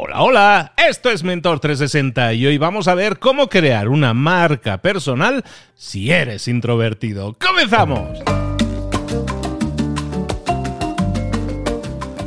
Hola, 0.00 0.22
hola, 0.22 0.72
esto 0.76 1.10
es 1.10 1.24
Mentor 1.24 1.58
360 1.58 2.32
y 2.34 2.46
hoy 2.46 2.56
vamos 2.56 2.86
a 2.86 2.94
ver 2.94 3.18
cómo 3.18 3.48
crear 3.48 3.88
una 3.88 4.14
marca 4.14 4.78
personal 4.78 5.44
si 5.74 6.12
eres 6.12 6.46
introvertido. 6.46 7.34
¡Comenzamos! 7.40 8.20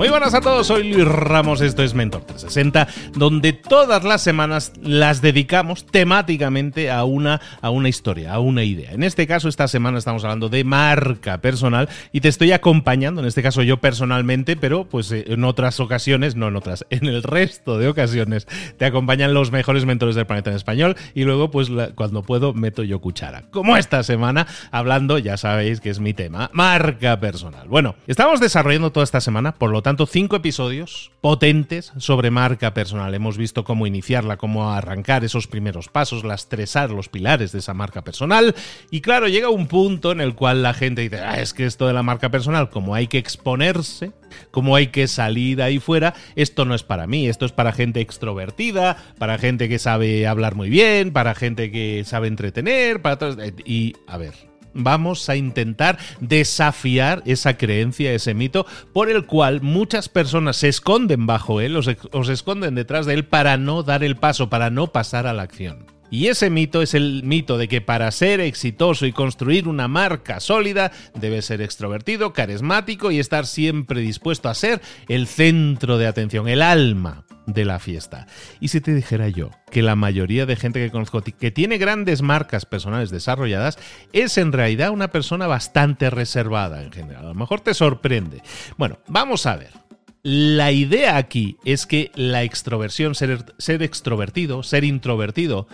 Muy 0.01 0.09
buenas 0.09 0.33
a 0.33 0.41
todos, 0.41 0.65
soy 0.65 0.91
Luis 0.91 1.05
Ramos, 1.05 1.61
esto 1.61 1.83
es 1.83 1.93
Mentor 1.93 2.23
360, 2.23 2.87
donde 3.13 3.53
todas 3.53 4.03
las 4.03 4.23
semanas 4.23 4.73
las 4.81 5.21
dedicamos 5.21 5.85
temáticamente 5.85 6.89
a 6.89 7.03
una, 7.03 7.39
a 7.61 7.69
una 7.69 7.87
historia, 7.87 8.33
a 8.33 8.39
una 8.39 8.63
idea. 8.63 8.93
En 8.93 9.03
este 9.03 9.27
caso, 9.27 9.47
esta 9.47 9.67
semana 9.67 9.99
estamos 9.99 10.23
hablando 10.23 10.49
de 10.49 10.63
marca 10.63 11.37
personal 11.37 11.87
y 12.11 12.21
te 12.21 12.29
estoy 12.29 12.51
acompañando, 12.51 13.21
en 13.21 13.27
este 13.27 13.43
caso 13.43 13.61
yo 13.61 13.77
personalmente, 13.77 14.55
pero 14.55 14.85
pues 14.85 15.11
eh, 15.11 15.25
en 15.27 15.43
otras 15.43 15.79
ocasiones, 15.79 16.35
no 16.35 16.47
en 16.47 16.55
otras, 16.55 16.83
en 16.89 17.05
el 17.05 17.21
resto 17.21 17.77
de 17.77 17.87
ocasiones, 17.87 18.47
te 18.79 18.85
acompañan 18.85 19.35
los 19.35 19.51
mejores 19.51 19.85
mentores 19.85 20.15
del 20.15 20.25
planeta 20.25 20.49
en 20.49 20.55
español 20.55 20.95
y 21.13 21.25
luego 21.25 21.51
pues 21.51 21.69
cuando 21.93 22.23
puedo 22.23 22.55
meto 22.55 22.81
yo 22.81 22.97
cuchara. 23.01 23.43
Como 23.51 23.77
esta 23.77 24.01
semana, 24.01 24.47
hablando, 24.71 25.19
ya 25.19 25.37
sabéis 25.37 25.79
que 25.79 25.91
es 25.91 25.99
mi 25.99 26.15
tema, 26.15 26.49
marca 26.53 27.19
personal. 27.19 27.67
Bueno, 27.67 27.93
estamos 28.07 28.39
desarrollando 28.39 28.91
toda 28.91 29.03
esta 29.03 29.21
semana, 29.21 29.51
por 29.51 29.69
lo 29.69 29.83
tanto, 29.83 29.90
tanto, 29.91 30.05
cinco 30.05 30.37
episodios 30.37 31.11
potentes 31.19 31.91
sobre 31.97 32.31
marca 32.31 32.73
personal. 32.73 33.13
Hemos 33.13 33.37
visto 33.37 33.65
cómo 33.65 33.85
iniciarla, 33.85 34.37
cómo 34.37 34.71
arrancar 34.71 35.25
esos 35.25 35.47
primeros 35.47 35.89
pasos, 35.89 36.23
las 36.23 36.47
tresar, 36.47 36.91
los 36.91 37.09
pilares 37.09 37.51
de 37.51 37.59
esa 37.59 37.73
marca 37.73 38.01
personal. 38.01 38.55
Y 38.89 39.01
claro, 39.01 39.27
llega 39.27 39.49
un 39.49 39.67
punto 39.67 40.13
en 40.13 40.21
el 40.21 40.33
cual 40.33 40.63
la 40.63 40.73
gente 40.73 41.01
dice, 41.01 41.19
ah, 41.19 41.41
es 41.41 41.53
que 41.53 41.65
esto 41.65 41.87
de 41.87 41.93
la 41.93 42.03
marca 42.03 42.31
personal, 42.31 42.69
como 42.69 42.95
hay 42.95 43.07
que 43.07 43.17
exponerse, 43.17 44.13
como 44.49 44.77
hay 44.77 44.87
que 44.87 45.09
salir 45.09 45.61
ahí 45.61 45.79
fuera, 45.79 46.13
esto 46.37 46.63
no 46.63 46.73
es 46.73 46.83
para 46.83 47.05
mí, 47.05 47.27
esto 47.27 47.45
es 47.45 47.51
para 47.51 47.73
gente 47.73 47.99
extrovertida, 47.99 48.95
para 49.17 49.37
gente 49.39 49.67
que 49.67 49.77
sabe 49.77 50.25
hablar 50.25 50.55
muy 50.55 50.69
bien, 50.69 51.11
para 51.11 51.35
gente 51.35 51.69
que 51.69 52.03
sabe 52.05 52.29
entretener, 52.29 53.01
para 53.01 53.35
Y, 53.65 53.97
a 54.07 54.17
ver, 54.17 54.50
vamos 54.73 55.29
a 55.29 55.35
intentar 55.35 55.97
desafiar 56.19 57.23
esa 57.25 57.57
creencia, 57.57 58.13
ese 58.13 58.33
mito, 58.33 58.65
por 58.93 59.09
el 59.09 59.25
cual 59.25 59.61
muchas 59.61 60.09
personas 60.09 60.57
se 60.57 60.69
esconden 60.69 61.25
bajo 61.25 61.61
él 61.61 61.75
o 61.77 61.83
se, 61.83 61.97
esconden 62.33 62.75
detrás 62.75 63.05
de 63.05 63.13
él 63.13 63.25
para 63.25 63.57
no 63.57 63.83
dar 63.83 64.03
el 64.03 64.15
paso, 64.15 64.49
para 64.49 64.69
no 64.69 64.87
pasar 64.87 65.27
a 65.27 65.33
la 65.33 65.43
acción. 65.43 65.85
Y 66.11 66.27
ese 66.27 66.49
mito 66.49 66.81
es 66.81 66.93
el 66.93 67.23
mito 67.23 67.57
de 67.57 67.69
que 67.69 67.79
para 67.81 68.11
ser 68.11 68.41
exitoso 68.41 69.05
y 69.05 69.13
construir 69.13 69.67
una 69.67 69.87
marca 69.87 70.41
sólida 70.41 70.91
debe 71.15 71.41
ser 71.41 71.61
extrovertido, 71.61 72.33
carismático 72.33 73.11
y 73.11 73.19
estar 73.19 73.47
siempre 73.47 74.01
dispuesto 74.01 74.49
a 74.49 74.53
ser 74.53 74.81
el 75.07 75.25
centro 75.25 75.97
de 75.97 76.07
atención, 76.07 76.49
el 76.49 76.61
alma 76.61 77.23
de 77.45 77.65
la 77.65 77.79
fiesta. 77.79 78.27
Y 78.59 78.67
si 78.67 78.81
te 78.81 78.93
dijera 78.93 79.29
yo 79.29 79.51
que 79.71 79.81
la 79.81 79.95
mayoría 79.95 80.45
de 80.45 80.55
gente 80.55 80.83
que 80.83 80.91
conozco 80.91 81.21
que 81.21 81.51
tiene 81.51 81.77
grandes 81.77 82.21
marcas 82.21 82.65
personales 82.65 83.09
desarrolladas 83.09 83.79
es 84.13 84.37
en 84.37 84.51
realidad 84.51 84.91
una 84.91 85.11
persona 85.11 85.47
bastante 85.47 86.09
reservada 86.09 86.83
en 86.83 86.91
general. 86.91 87.25
A 87.25 87.29
lo 87.29 87.35
mejor 87.35 87.61
te 87.61 87.73
sorprende. 87.73 88.41
Bueno, 88.77 88.99
vamos 89.07 89.45
a 89.45 89.55
ver. 89.55 89.71
La 90.23 90.71
idea 90.71 91.17
aquí 91.17 91.57
es 91.65 91.87
que 91.87 92.11
la 92.13 92.43
extroversión, 92.43 93.15
ser, 93.15 93.43
ser 93.57 93.81
extrovertido, 93.81 94.61
ser 94.61 94.83
introvertido, 94.83 95.67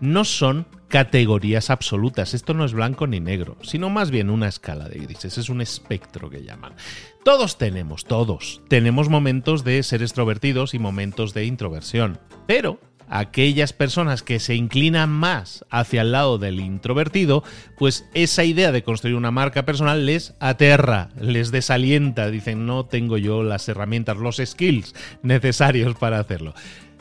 no 0.00 0.24
son 0.24 0.66
categorías 0.88 1.70
absolutas. 1.70 2.34
Esto 2.34 2.54
no 2.54 2.64
es 2.64 2.72
blanco 2.72 3.06
ni 3.06 3.18
negro, 3.18 3.56
sino 3.62 3.90
más 3.90 4.10
bien 4.10 4.30
una 4.30 4.48
escala 4.48 4.88
de 4.88 5.00
grises. 5.00 5.38
Es 5.38 5.48
un 5.48 5.60
espectro 5.60 6.30
que 6.30 6.44
llaman. 6.44 6.74
Todos 7.24 7.58
tenemos, 7.58 8.04
todos, 8.04 8.60
tenemos 8.68 9.08
momentos 9.08 9.64
de 9.64 9.82
ser 9.82 10.02
extrovertidos 10.02 10.74
y 10.74 10.78
momentos 10.78 11.34
de 11.34 11.46
introversión. 11.46 12.20
Pero 12.46 12.78
aquellas 13.08 13.72
personas 13.72 14.22
que 14.22 14.38
se 14.38 14.54
inclinan 14.54 15.10
más 15.10 15.64
hacia 15.70 16.02
el 16.02 16.12
lado 16.12 16.38
del 16.38 16.60
introvertido, 16.60 17.42
pues 17.76 18.08
esa 18.14 18.44
idea 18.44 18.72
de 18.72 18.82
construir 18.82 19.16
una 19.16 19.30
marca 19.30 19.64
personal 19.64 20.06
les 20.06 20.34
aterra, 20.40 21.10
les 21.18 21.50
desalienta, 21.50 22.30
dicen 22.30 22.66
no 22.66 22.86
tengo 22.86 23.18
yo 23.18 23.42
las 23.42 23.68
herramientas, 23.68 24.16
los 24.16 24.36
skills 24.36 24.94
necesarios 25.22 25.96
para 25.96 26.18
hacerlo. 26.18 26.54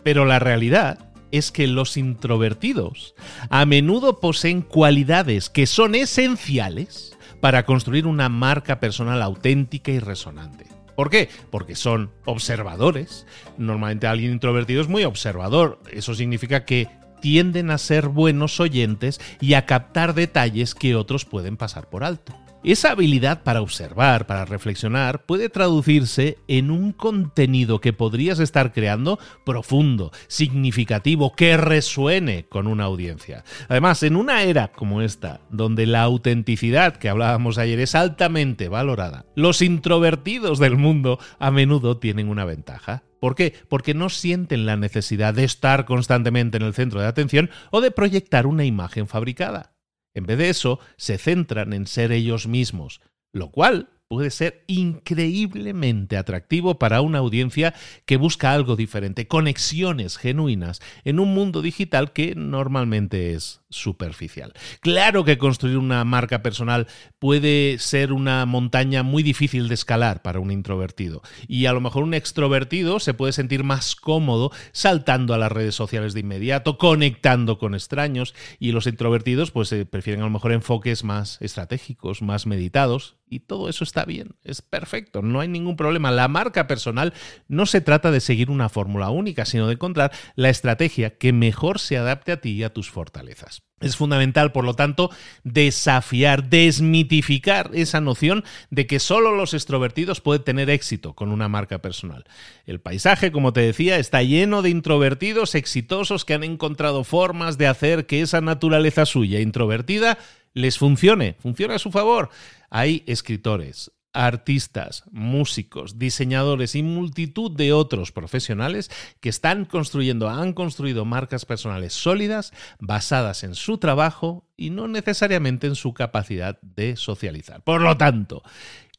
Pero 0.03 0.25
la 0.25 0.39
realidad 0.39 1.12
es 1.33 1.51
que 1.51 1.67
los 1.67 1.97
introvertidos 1.97 3.15
a 3.49 3.65
menudo 3.65 4.19
poseen 4.19 4.61
cualidades 4.61 5.49
que 5.49 5.65
son 5.65 5.95
esenciales 5.95 7.17
para 7.41 7.65
construir 7.65 8.05
una 8.05 8.29
marca 8.29 8.79
personal 8.79 9.21
auténtica 9.21 9.91
y 9.91 9.99
resonante. 9.99 10.67
¿Por 10.95 11.09
qué? 11.09 11.29
Porque 11.49 11.75
son 11.75 12.11
observadores. 12.25 13.25
Normalmente 13.57 14.05
alguien 14.05 14.31
introvertido 14.31 14.81
es 14.81 14.87
muy 14.87 15.03
observador. 15.05 15.79
Eso 15.91 16.13
significa 16.13 16.65
que 16.65 16.87
tienden 17.19 17.71
a 17.71 17.79
ser 17.79 18.09
buenos 18.09 18.59
oyentes 18.59 19.19
y 19.41 19.55
a 19.55 19.65
captar 19.65 20.13
detalles 20.13 20.75
que 20.75 20.95
otros 20.95 21.25
pueden 21.25 21.57
pasar 21.57 21.89
por 21.89 22.03
alto. 22.03 22.37
Esa 22.63 22.91
habilidad 22.91 23.43
para 23.43 23.61
observar, 23.61 24.25
para 24.25 24.45
reflexionar, 24.45 25.25
puede 25.25 25.49
traducirse 25.49 26.37
en 26.47 26.71
un 26.71 26.93
contenido 26.93 27.81
que 27.81 27.91
podrías 27.91 28.39
estar 28.39 28.71
creando 28.71 29.19
profundo, 29.45 30.11
significativo, 30.27 31.35
que 31.35 31.57
resuene 31.57 32.45
con 32.45 32.67
una 32.67 32.85
audiencia. 32.85 33.43
Además, 33.67 34.01
en 34.03 34.15
una 34.15 34.43
era 34.43 34.69
como 34.69 35.01
esta, 35.01 35.41
donde 35.49 35.85
la 35.85 36.03
autenticidad 36.03 36.95
que 36.95 37.09
hablábamos 37.09 37.57
ayer 37.57 37.81
es 37.81 37.95
altamente 37.95 38.69
valorada, 38.69 39.25
los 39.35 39.61
introvertidos 39.61 40.57
del 40.57 40.77
mundo 40.77 41.19
a 41.39 41.51
menudo 41.51 41.97
tienen 41.97 42.29
una 42.29 42.45
ventaja. 42.45 43.03
¿Por 43.19 43.35
qué? 43.35 43.53
Porque 43.67 43.93
no 43.93 44.09
sienten 44.09 44.65
la 44.65 44.77
necesidad 44.77 45.33
de 45.33 45.43
estar 45.43 45.83
constantemente 45.83 46.55
en 46.55 46.63
el 46.63 46.73
centro 46.73 47.01
de 47.01 47.07
atención 47.07 47.49
o 47.71 47.81
de 47.81 47.91
proyectar 47.91 48.47
una 48.47 48.63
imagen 48.63 49.07
fabricada. 49.07 49.72
En 50.13 50.25
vez 50.25 50.37
de 50.37 50.49
eso, 50.49 50.79
se 50.97 51.17
centran 51.17 51.73
en 51.73 51.87
ser 51.87 52.11
ellos 52.11 52.47
mismos, 52.47 53.01
lo 53.31 53.51
cual 53.51 53.89
puede 54.13 54.29
ser 54.29 54.63
increíblemente 54.67 56.17
atractivo 56.17 56.77
para 56.77 57.01
una 57.01 57.17
audiencia 57.17 57.73
que 58.05 58.17
busca 58.17 58.53
algo 58.53 58.75
diferente, 58.75 59.27
conexiones 59.27 60.17
genuinas 60.17 60.81
en 61.03 61.19
un 61.19 61.33
mundo 61.33 61.63
digital 61.63 62.13
que 62.13 62.35
normalmente 62.35 63.33
es 63.33 63.61
superficial. 63.71 64.53
Claro 64.81 65.23
que 65.23 65.39
construir 65.39 65.79
una 65.79 66.03
marca 66.05 66.43
personal 66.43 66.85
puede 67.17 67.79
ser 67.79 68.13
una 68.13 68.45
montaña 68.45 69.01
muy 69.01 69.23
difícil 69.23 69.67
de 69.67 69.73
escalar 69.73 70.21
para 70.21 70.39
un 70.39 70.51
introvertido 70.51 71.23
y 71.47 71.65
a 71.65 71.73
lo 71.73 71.81
mejor 71.81 72.03
un 72.03 72.13
extrovertido 72.13 72.99
se 72.99 73.15
puede 73.15 73.33
sentir 73.33 73.63
más 73.63 73.95
cómodo 73.95 74.51
saltando 74.73 75.33
a 75.33 75.39
las 75.39 75.51
redes 75.51 75.73
sociales 75.73 76.13
de 76.13 76.19
inmediato, 76.19 76.77
conectando 76.77 77.57
con 77.57 77.73
extraños 77.73 78.35
y 78.59 78.73
los 78.73 78.85
introvertidos 78.85 79.49
pues 79.49 79.71
eh, 79.71 79.87
prefieren 79.87 80.21
a 80.21 80.25
lo 80.25 80.29
mejor 80.29 80.51
enfoques 80.51 81.03
más 81.03 81.41
estratégicos, 81.41 82.21
más 82.21 82.45
meditados 82.45 83.15
y 83.27 83.41
todo 83.41 83.69
eso 83.69 83.83
está 83.83 84.05
bien, 84.05 84.35
es 84.43 84.61
perfecto, 84.61 85.21
no 85.21 85.39
hay 85.39 85.47
ningún 85.47 85.75
problema. 85.75 86.11
La 86.11 86.27
marca 86.27 86.67
personal 86.67 87.13
no 87.47 87.65
se 87.65 87.81
trata 87.81 88.11
de 88.11 88.19
seguir 88.19 88.49
una 88.49 88.69
fórmula 88.69 89.09
única, 89.09 89.45
sino 89.45 89.67
de 89.67 89.73
encontrar 89.73 90.11
la 90.35 90.49
estrategia 90.49 91.17
que 91.17 91.33
mejor 91.33 91.79
se 91.79 91.97
adapte 91.97 92.31
a 92.31 92.41
ti 92.41 92.51
y 92.51 92.63
a 92.63 92.73
tus 92.73 92.89
fortalezas. 92.89 93.63
Es 93.83 93.97
fundamental, 93.97 94.53
por 94.53 94.63
lo 94.63 94.75
tanto, 94.75 95.09
desafiar, 95.43 96.49
desmitificar 96.49 97.71
esa 97.73 97.99
noción 97.99 98.45
de 98.69 98.87
que 98.87 98.99
solo 98.99 99.35
los 99.35 99.53
extrovertidos 99.53 100.21
pueden 100.21 100.43
tener 100.43 100.69
éxito 100.69 101.13
con 101.15 101.31
una 101.31 101.49
marca 101.49 101.79
personal. 101.79 102.23
El 102.65 102.79
paisaje, 102.79 103.33
como 103.33 103.51
te 103.51 103.59
decía, 103.59 103.97
está 103.97 104.23
lleno 104.23 104.61
de 104.61 104.69
introvertidos 104.69 105.53
exitosos 105.53 106.23
que 106.23 106.33
han 106.33 106.45
encontrado 106.45 107.03
formas 107.03 107.57
de 107.57 107.67
hacer 107.67 108.05
que 108.05 108.21
esa 108.21 108.39
naturaleza 108.39 109.05
suya 109.05 109.41
introvertida 109.41 110.17
les 110.53 110.77
funcione, 110.77 111.35
funcione 111.39 111.73
a 111.73 111.79
su 111.79 111.91
favor. 111.91 112.29
Hay 112.69 113.03
escritores, 113.07 113.91
artistas, 114.13 115.03
músicos, 115.11 115.97
diseñadores 115.97 116.75
y 116.75 116.83
multitud 116.83 117.51
de 117.51 117.73
otros 117.73 118.11
profesionales 118.11 118.91
que 119.19 119.29
están 119.29 119.65
construyendo, 119.65 120.29
han 120.29 120.53
construido 120.53 121.03
marcas 121.03 121.45
personales 121.45 121.93
sólidas 121.93 122.53
basadas 122.79 123.43
en 123.43 123.55
su 123.55 123.79
trabajo 123.79 124.47
y 124.55 124.69
no 124.69 124.87
necesariamente 124.87 125.67
en 125.67 125.75
su 125.75 125.93
capacidad 125.93 126.59
de 126.61 126.95
socializar. 126.95 127.63
Por 127.63 127.81
lo 127.81 127.97
tanto, 127.97 128.43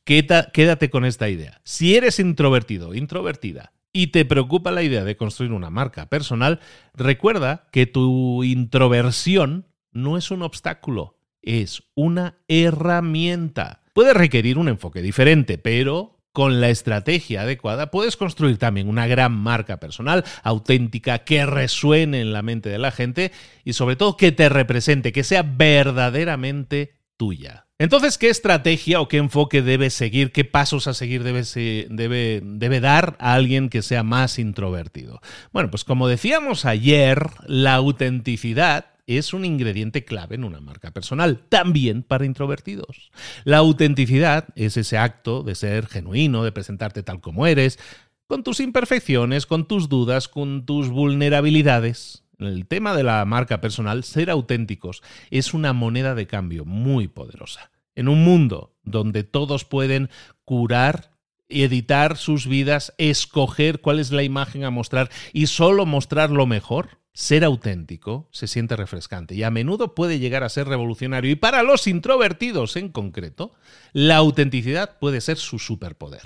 quédate 0.04 0.90
con 0.90 1.04
esta 1.04 1.28
idea. 1.28 1.60
Si 1.62 1.94
eres 1.94 2.18
introvertido, 2.18 2.94
introvertida, 2.94 3.72
y 3.96 4.08
te 4.08 4.24
preocupa 4.24 4.72
la 4.72 4.82
idea 4.82 5.04
de 5.04 5.16
construir 5.16 5.52
una 5.52 5.70
marca 5.70 6.08
personal, 6.08 6.58
recuerda 6.94 7.68
que 7.70 7.86
tu 7.86 8.42
introversión 8.42 9.68
no 9.92 10.18
es 10.18 10.32
un 10.32 10.42
obstáculo, 10.42 11.13
es 11.46 11.82
una 11.94 12.38
herramienta 12.48 13.84
Puede 13.94 14.12
requerir 14.12 14.58
un 14.58 14.68
enfoque 14.68 15.02
diferente, 15.02 15.56
pero 15.56 16.18
con 16.32 16.60
la 16.60 16.68
estrategia 16.68 17.42
adecuada 17.42 17.92
puedes 17.92 18.16
construir 18.16 18.58
también 18.58 18.88
una 18.88 19.06
gran 19.06 19.32
marca 19.32 19.78
personal, 19.78 20.24
auténtica, 20.42 21.20
que 21.20 21.46
resuene 21.46 22.20
en 22.20 22.32
la 22.32 22.42
mente 22.42 22.68
de 22.68 22.78
la 22.78 22.90
gente 22.90 23.30
y 23.62 23.74
sobre 23.74 23.94
todo 23.94 24.16
que 24.16 24.32
te 24.32 24.48
represente, 24.48 25.12
que 25.12 25.22
sea 25.22 25.44
verdaderamente 25.44 26.96
tuya. 27.16 27.68
Entonces, 27.78 28.18
¿qué 28.18 28.30
estrategia 28.30 29.00
o 29.00 29.06
qué 29.06 29.18
enfoque 29.18 29.62
debe 29.62 29.90
seguir? 29.90 30.32
¿Qué 30.32 30.44
pasos 30.44 30.88
a 30.88 30.94
seguir 30.94 31.22
debe, 31.22 31.42
debe, 31.88 32.40
debe, 32.42 32.80
dar 32.80 33.16
a 33.20 33.34
alguien 33.34 33.68
que 33.68 33.82
sea 33.82 34.02
más 34.02 34.40
introvertido? 34.40 35.20
Bueno, 35.52 35.70
pues 35.70 35.84
como 35.84 36.08
decíamos 36.08 36.64
ayer, 36.64 37.28
la 37.46 37.74
autenticidad 37.74 38.86
es 39.06 39.32
un 39.32 39.44
ingrediente 39.44 40.04
clave 40.04 40.34
en 40.34 40.44
una 40.44 40.60
marca 40.60 40.90
personal, 40.90 41.44
también 41.48 42.02
para 42.02 42.24
introvertidos. 42.24 43.10
La 43.44 43.58
autenticidad 43.58 44.48
es 44.56 44.76
ese 44.76 44.98
acto 44.98 45.42
de 45.42 45.54
ser 45.54 45.86
genuino, 45.86 46.44
de 46.44 46.52
presentarte 46.52 47.02
tal 47.02 47.20
como 47.20 47.46
eres, 47.46 47.78
con 48.26 48.42
tus 48.42 48.60
imperfecciones, 48.60 49.46
con 49.46 49.66
tus 49.68 49.88
dudas, 49.88 50.28
con 50.28 50.64
tus 50.64 50.88
vulnerabilidades. 50.88 52.24
El 52.38 52.66
tema 52.66 52.96
de 52.96 53.04
la 53.04 53.24
marca 53.24 53.60
personal, 53.60 54.04
ser 54.04 54.30
auténticos, 54.30 55.02
es 55.30 55.54
una 55.54 55.72
moneda 55.72 56.14
de 56.14 56.26
cambio 56.26 56.64
muy 56.64 57.08
poderosa. 57.08 57.70
En 57.94 58.08
un 58.08 58.24
mundo 58.24 58.74
donde 58.82 59.22
todos 59.22 59.64
pueden 59.64 60.10
curar 60.44 61.12
editar 61.48 62.16
sus 62.16 62.46
vidas, 62.46 62.94
escoger 62.98 63.80
cuál 63.80 64.00
es 64.00 64.10
la 64.10 64.22
imagen 64.22 64.64
a 64.64 64.70
mostrar 64.70 65.10
y 65.32 65.46
solo 65.46 65.86
mostrar 65.86 66.30
lo 66.30 66.46
mejor, 66.46 66.98
ser 67.14 67.44
auténtico 67.44 68.28
se 68.32 68.48
siente 68.48 68.74
refrescante 68.76 69.36
y 69.36 69.44
a 69.44 69.50
menudo 69.50 69.94
puede 69.94 70.18
llegar 70.18 70.42
a 70.42 70.48
ser 70.48 70.66
revolucionario. 70.66 71.30
Y 71.30 71.36
para 71.36 71.62
los 71.62 71.86
introvertidos 71.86 72.76
en 72.76 72.88
concreto, 72.88 73.54
la 73.92 74.16
autenticidad 74.16 74.98
puede 74.98 75.20
ser 75.20 75.38
su 75.38 75.60
superpoder. 75.60 76.22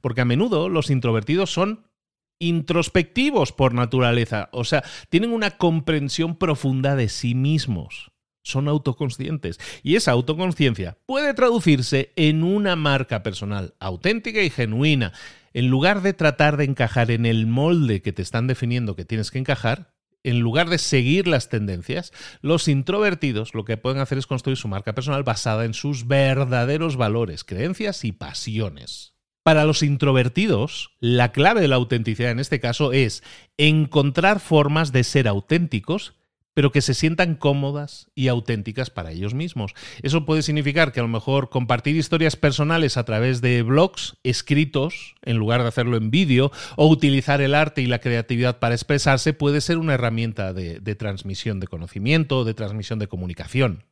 Porque 0.00 0.20
a 0.20 0.24
menudo 0.24 0.68
los 0.68 0.90
introvertidos 0.90 1.52
son 1.52 1.90
introspectivos 2.38 3.52
por 3.52 3.74
naturaleza, 3.74 4.48
o 4.52 4.64
sea, 4.64 4.82
tienen 5.10 5.32
una 5.32 5.58
comprensión 5.58 6.36
profunda 6.36 6.96
de 6.96 7.08
sí 7.08 7.34
mismos. 7.34 8.12
Son 8.42 8.68
autoconscientes 8.68 9.58
y 9.82 9.96
esa 9.96 10.12
autoconciencia 10.12 10.96
puede 11.04 11.34
traducirse 11.34 12.12
en 12.16 12.42
una 12.42 12.74
marca 12.74 13.22
personal 13.22 13.74
auténtica 13.80 14.40
y 14.40 14.48
genuina. 14.48 15.12
En 15.52 15.68
lugar 15.68 16.00
de 16.00 16.14
tratar 16.14 16.56
de 16.56 16.64
encajar 16.64 17.10
en 17.10 17.26
el 17.26 17.46
molde 17.46 18.00
que 18.00 18.12
te 18.12 18.22
están 18.22 18.46
definiendo 18.46 18.96
que 18.96 19.04
tienes 19.04 19.30
que 19.30 19.38
encajar, 19.38 19.92
en 20.24 20.40
lugar 20.40 20.68
de 20.68 20.78
seguir 20.78 21.26
las 21.26 21.48
tendencias, 21.48 22.12
los 22.42 22.68
introvertidos 22.68 23.54
lo 23.54 23.64
que 23.64 23.76
pueden 23.76 24.00
hacer 24.00 24.18
es 24.18 24.26
construir 24.26 24.56
su 24.56 24.68
marca 24.68 24.94
personal 24.94 25.22
basada 25.22 25.64
en 25.64 25.74
sus 25.74 26.06
verdaderos 26.06 26.96
valores, 26.96 27.44
creencias 27.44 28.04
y 28.04 28.12
pasiones. 28.12 29.14
Para 29.42 29.64
los 29.64 29.82
introvertidos, 29.82 30.96
la 31.00 31.32
clave 31.32 31.62
de 31.62 31.68
la 31.68 31.76
autenticidad 31.76 32.30
en 32.30 32.40
este 32.40 32.60
caso 32.60 32.92
es 32.92 33.22
encontrar 33.56 34.38
formas 34.38 34.92
de 34.92 35.02
ser 35.02 35.26
auténticos 35.26 36.14
pero 36.60 36.72
que 36.72 36.82
se 36.82 36.92
sientan 36.92 37.36
cómodas 37.36 38.10
y 38.14 38.28
auténticas 38.28 38.90
para 38.90 39.12
ellos 39.12 39.32
mismos. 39.32 39.72
Eso 40.02 40.26
puede 40.26 40.42
significar 40.42 40.92
que 40.92 41.00
a 41.00 41.02
lo 41.02 41.08
mejor 41.08 41.48
compartir 41.48 41.96
historias 41.96 42.36
personales 42.36 42.98
a 42.98 43.04
través 43.06 43.40
de 43.40 43.62
blogs 43.62 44.18
escritos, 44.24 45.14
en 45.22 45.38
lugar 45.38 45.62
de 45.62 45.68
hacerlo 45.68 45.96
en 45.96 46.10
vídeo, 46.10 46.52
o 46.76 46.86
utilizar 46.86 47.40
el 47.40 47.54
arte 47.54 47.80
y 47.80 47.86
la 47.86 48.00
creatividad 48.00 48.58
para 48.58 48.74
expresarse, 48.74 49.32
puede 49.32 49.62
ser 49.62 49.78
una 49.78 49.94
herramienta 49.94 50.52
de, 50.52 50.80
de 50.80 50.94
transmisión 50.96 51.60
de 51.60 51.66
conocimiento, 51.66 52.44
de 52.44 52.52
transmisión 52.52 52.98
de 52.98 53.08
comunicación. 53.08 53.86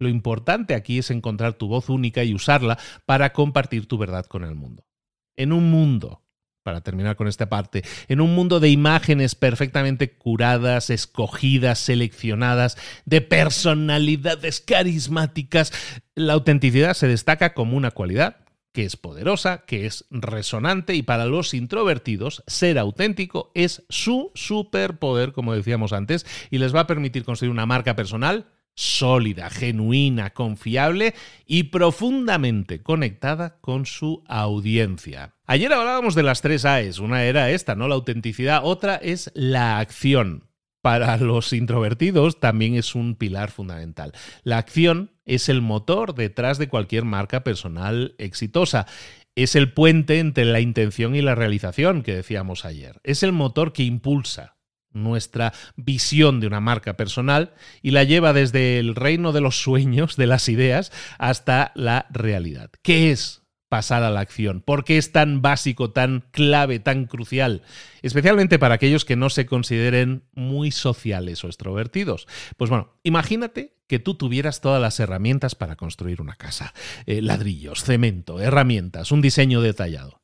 Lo 0.00 0.08
importante 0.08 0.74
aquí 0.74 0.98
es 0.98 1.12
encontrar 1.12 1.52
tu 1.52 1.68
voz 1.68 1.88
única 1.88 2.24
y 2.24 2.34
usarla 2.34 2.80
para 3.06 3.32
compartir 3.32 3.86
tu 3.86 3.96
verdad 3.96 4.26
con 4.26 4.42
el 4.42 4.56
mundo. 4.56 4.88
En 5.36 5.52
un 5.52 5.70
mundo 5.70 6.21
para 6.62 6.80
terminar 6.80 7.16
con 7.16 7.28
esta 7.28 7.48
parte, 7.48 7.82
en 8.08 8.20
un 8.20 8.34
mundo 8.34 8.60
de 8.60 8.68
imágenes 8.68 9.34
perfectamente 9.34 10.12
curadas, 10.12 10.90
escogidas, 10.90 11.78
seleccionadas, 11.78 12.76
de 13.04 13.20
personalidades 13.20 14.60
carismáticas, 14.60 15.72
la 16.14 16.34
autenticidad 16.34 16.94
se 16.94 17.08
destaca 17.08 17.54
como 17.54 17.76
una 17.76 17.90
cualidad 17.90 18.36
que 18.72 18.84
es 18.84 18.96
poderosa, 18.96 19.64
que 19.66 19.86
es 19.86 20.06
resonante 20.10 20.94
y 20.94 21.02
para 21.02 21.26
los 21.26 21.52
introvertidos 21.52 22.42
ser 22.46 22.78
auténtico 22.78 23.52
es 23.54 23.84
su 23.90 24.30
superpoder, 24.34 25.32
como 25.32 25.54
decíamos 25.54 25.92
antes, 25.92 26.26
y 26.50 26.58
les 26.58 26.74
va 26.74 26.80
a 26.80 26.86
permitir 26.86 27.24
conseguir 27.24 27.50
una 27.50 27.66
marca 27.66 27.94
personal 27.94 28.46
sólida, 28.74 29.50
genuina, 29.50 30.30
confiable 30.30 31.14
y 31.46 31.64
profundamente 31.64 32.82
conectada 32.82 33.58
con 33.60 33.84
su 33.84 34.24
audiencia. 34.26 35.34
Ayer 35.52 35.70
hablábamos 35.70 36.14
de 36.14 36.22
las 36.22 36.40
tres 36.40 36.64
A's, 36.64 36.98
una 36.98 37.24
era 37.24 37.50
esta, 37.50 37.74
¿no? 37.74 37.86
La 37.86 37.94
autenticidad, 37.94 38.62
otra 38.64 38.96
es 38.96 39.30
la 39.34 39.80
acción. 39.80 40.48
Para 40.80 41.18
los 41.18 41.52
introvertidos 41.52 42.40
también 42.40 42.74
es 42.74 42.94
un 42.94 43.16
pilar 43.16 43.50
fundamental. 43.50 44.12
La 44.44 44.56
acción 44.56 45.10
es 45.26 45.50
el 45.50 45.60
motor 45.60 46.14
detrás 46.14 46.56
de 46.56 46.70
cualquier 46.70 47.04
marca 47.04 47.44
personal 47.44 48.14
exitosa. 48.16 48.86
Es 49.34 49.54
el 49.54 49.74
puente 49.74 50.20
entre 50.20 50.46
la 50.46 50.60
intención 50.60 51.14
y 51.14 51.20
la 51.20 51.34
realización 51.34 52.02
que 52.02 52.14
decíamos 52.16 52.64
ayer. 52.64 52.98
Es 53.04 53.22
el 53.22 53.32
motor 53.32 53.74
que 53.74 53.82
impulsa 53.82 54.56
nuestra 54.90 55.52
visión 55.76 56.40
de 56.40 56.46
una 56.46 56.60
marca 56.60 56.96
personal 56.96 57.52
y 57.82 57.90
la 57.90 58.04
lleva 58.04 58.32
desde 58.32 58.78
el 58.78 58.94
reino 58.94 59.32
de 59.32 59.42
los 59.42 59.60
sueños, 59.60 60.16
de 60.16 60.28
las 60.28 60.48
ideas, 60.48 60.92
hasta 61.18 61.72
la 61.74 62.06
realidad. 62.10 62.70
¿Qué 62.82 63.10
es 63.10 63.41
pasar 63.72 64.02
a 64.02 64.10
la 64.10 64.20
acción? 64.20 64.60
¿Por 64.60 64.84
qué 64.84 64.98
es 64.98 65.12
tan 65.12 65.40
básico, 65.40 65.92
tan 65.92 66.24
clave, 66.30 66.78
tan 66.78 67.06
crucial? 67.06 67.62
Especialmente 68.02 68.58
para 68.58 68.74
aquellos 68.74 69.06
que 69.06 69.16
no 69.16 69.30
se 69.30 69.46
consideren 69.46 70.24
muy 70.34 70.72
sociales 70.72 71.42
o 71.42 71.46
extrovertidos. 71.46 72.28
Pues 72.58 72.68
bueno, 72.68 72.90
imagínate 73.02 73.78
que 73.86 73.98
tú 73.98 74.14
tuvieras 74.14 74.60
todas 74.60 74.78
las 74.78 75.00
herramientas 75.00 75.54
para 75.54 75.76
construir 75.76 76.20
una 76.20 76.34
casa. 76.34 76.74
Eh, 77.06 77.22
ladrillos, 77.22 77.82
cemento, 77.82 78.40
herramientas, 78.40 79.10
un 79.10 79.22
diseño 79.22 79.62
detallado. 79.62 80.20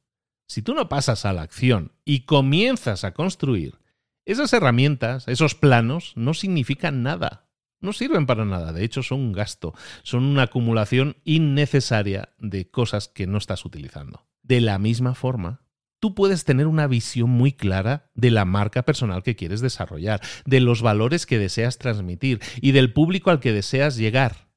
Si 0.47 0.61
tú 0.61 0.75
no 0.75 0.91
pasas 0.91 1.25
a 1.25 1.33
la 1.33 1.41
acción 1.41 1.93
y 2.05 2.27
comienzas 2.27 3.03
a 3.03 3.15
construir, 3.15 3.79
esas 4.27 4.53
herramientas, 4.53 5.27
esos 5.27 5.55
planos, 5.55 6.13
no 6.17 6.35
significan 6.35 7.03
nada. 7.03 7.48
No 7.81 7.93
sirven 7.93 8.27
para 8.27 8.45
nada, 8.45 8.73
de 8.73 8.85
hecho 8.85 9.03
son 9.03 9.21
un 9.21 9.33
gasto, 9.33 9.73
son 10.03 10.25
una 10.25 10.45
acumulación 10.45 11.17
innecesaria 11.25 12.31
de 12.39 12.71
cosas 12.71 13.09
que 13.09 13.27
no 13.27 13.39
estás 13.39 13.65
utilizando. 13.65 14.27
De 14.43 14.61
la 14.61 14.79
misma 14.79 15.15
forma, 15.15 15.63
tú 16.01 16.15
puedes 16.15 16.45
tener 16.45 16.67
una 16.67 16.89
visión 16.89 17.31
muy 17.31 17.53
clara 17.53 18.11
de 18.15 18.31
la 18.31 18.45
marca 18.45 18.83
personal 18.83 19.23
que 19.23 19.37
quieres 19.37 19.61
desarrollar, 19.61 20.21
de 20.45 20.61
los 20.61 20.83
valores 20.83 21.25
que 21.25 21.39
deseas 21.39 21.79
transmitir 21.79 22.41
y 22.61 22.73
del 22.73 22.93
público 22.93 23.31
al 23.31 23.41
que 23.41 23.53
deseas 23.53 23.97
llegar. 23.97 24.49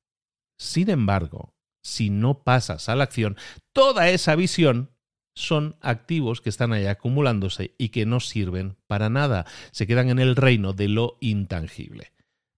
Sin 0.58 0.90
embargo, 0.90 1.56
si 1.84 2.10
no 2.10 2.44
pasas 2.44 2.90
a 2.90 2.96
la 2.96 3.04
acción, 3.04 3.38
toda 3.74 4.10
esa 4.10 4.36
visión 4.36 4.92
son 5.36 5.78
activos 5.82 6.42
que 6.42 6.50
están 6.50 6.74
ahí 6.74 6.88
acumulándose 6.88 7.76
y 7.78 7.90
que 7.90 8.06
no 8.06 8.20
sirven 8.20 8.78
para 8.88 9.10
nada, 9.10 9.46
se 9.72 9.88
quedan 9.88 10.10
en 10.10 10.20
el 10.20 10.36
reino 10.36 10.74
de 10.74 10.90
lo 10.90 11.18
intangible. 11.22 12.12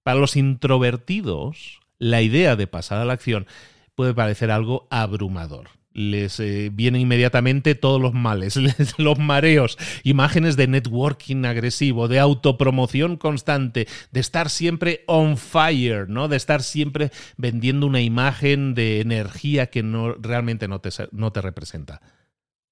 Para 0.04 0.20
los 0.20 0.36
introvertidos, 0.36 1.80
la 1.98 2.22
idea 2.22 2.56
de 2.56 2.68
pasar 2.68 3.00
a 3.00 3.06
la 3.06 3.14
acción 3.14 3.48
puede 3.96 4.14
parecer 4.14 4.52
algo 4.52 4.88
abrumador. 4.90 5.70
Les 5.94 6.40
eh, 6.40 6.72
vienen 6.74 7.02
inmediatamente 7.02 7.76
todos 7.76 8.02
los 8.02 8.14
males, 8.14 8.58
los 8.98 9.20
mareos, 9.20 9.78
imágenes 10.04 10.58
de 10.58 10.68
networking 10.68 11.46
agresivo, 11.46 12.08
de 12.08 12.20
autopromoción 12.20 13.16
constante, 13.16 13.88
de 14.12 14.20
estar 14.20 14.50
siempre 14.50 15.04
on 15.06 15.38
fire, 15.38 16.10
¿no? 16.10 16.28
De 16.28 16.36
estar 16.36 16.64
siempre 16.64 17.12
vendiendo 17.38 17.86
una 17.86 18.02
imagen 18.02 18.74
de 18.74 19.02
energía 19.02 19.68
que 19.68 19.84
no, 19.84 20.14
realmente 20.16 20.68
no 20.68 20.82
te, 20.82 20.90
no 21.12 21.32
te 21.32 21.42
representa. 21.42 22.02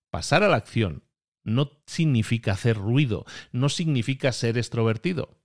Pasar 0.09 0.43
a 0.43 0.49
la 0.49 0.57
acción 0.57 1.03
no 1.43 1.71
significa 1.85 2.53
hacer 2.53 2.75
ruido, 2.75 3.25
no 3.51 3.69
significa 3.69 4.31
ser 4.31 4.57
extrovertido. 4.57 5.40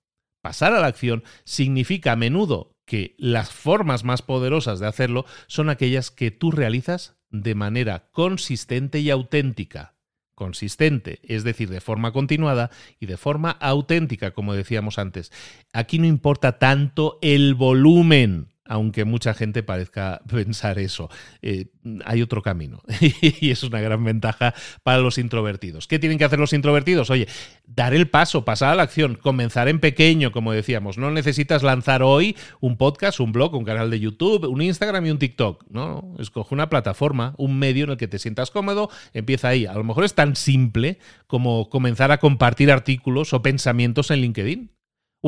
Pasar 0.47 0.75
a 0.75 0.81
la 0.81 0.87
acción 0.87 1.25
significa 1.43 2.13
a 2.13 2.17
menudo 2.17 2.77
que 2.85 3.17
las 3.19 3.51
formas 3.51 4.05
más 4.05 4.23
poderosas 4.23 4.79
de 4.79 4.87
hacerlo 4.87 5.27
son 5.49 5.69
aquellas 5.69 6.13
que 6.13 6.31
tú 6.31 6.53
realizas 6.53 7.17
de 7.31 7.57
manera 7.57 8.11
consistente 8.13 9.01
y 9.01 9.11
auténtica. 9.11 9.97
Consistente, 10.37 11.19
es 11.25 11.43
decir, 11.43 11.69
de 11.69 11.81
forma 11.81 12.13
continuada 12.13 12.71
y 13.01 13.07
de 13.07 13.17
forma 13.17 13.51
auténtica, 13.51 14.31
como 14.35 14.55
decíamos 14.55 15.01
antes. 15.01 15.33
Aquí 15.73 15.99
no 15.99 16.07
importa 16.07 16.61
tanto 16.61 17.19
el 17.23 17.57
volumen, 17.57 18.53
aunque 18.69 19.05
mucha 19.05 19.35
gente 19.35 19.63
parezca 19.63 20.21
pensar 20.31 20.79
eso. 20.79 21.09
Eh, 21.43 21.67
hay 22.05 22.23
otro 22.23 22.43
camino 22.43 22.83
y 23.21 23.51
es 23.51 23.63
una 23.63 23.81
gran 23.81 24.03
ventaja 24.05 24.55
para 24.83 24.99
los 24.99 25.19
introvertidos. 25.19 25.87
¿Qué 25.87 25.99
tienen 25.99 26.19
que 26.19 26.25
hacer 26.25 26.39
los 26.39 26.53
introvertidos? 26.53 27.11
Oye, 27.11 27.29
dar 27.67 27.95
el 27.95 28.09
paso, 28.09 28.45
pasar 28.45 28.73
a 28.73 28.75
la 28.75 28.83
acción, 28.83 29.15
comenzar 29.15 29.69
en 29.69 29.81
pequeño, 29.81 30.33
como 30.33 30.53
decíamos. 30.53 30.99
No 30.99 31.11
necesitas 31.11 31.63
lanzar 31.63 32.03
hoy 32.03 32.37
un 32.61 32.77
podcast, 32.77 33.21
un 33.21 33.33
blog, 33.33 33.55
un 33.55 33.65
canal 33.65 33.91
de 33.91 34.01
YouTube, 34.01 34.49
un 34.49 34.63
Instagram 34.63 35.07
y 35.07 35.11
un 35.11 35.19
TikTok. 35.19 35.65
No, 35.71 36.15
escoge 36.19 36.55
una 36.55 36.69
plataforma, 36.69 37.35
un 37.39 37.59
medio 37.59 37.85
en 37.85 37.91
el 37.91 37.97
que 37.97 38.09
te 38.09 38.19
sientas 38.19 38.51
cómodo, 38.51 38.91
empieza 39.13 39.49
ahí. 39.49 39.67
A 39.67 39.75
lo 39.75 39.85
mejor 39.85 40.05
es 40.05 40.15
tan 40.15 40.37
simple 40.37 40.99
como 41.27 41.69
comenzar 41.71 42.13
a 42.13 42.19
compartir 42.19 42.71
artículos 42.71 43.33
o 43.33 43.43
pensamientos 43.43 44.11
en 44.11 44.21
LinkedIn 44.21 44.76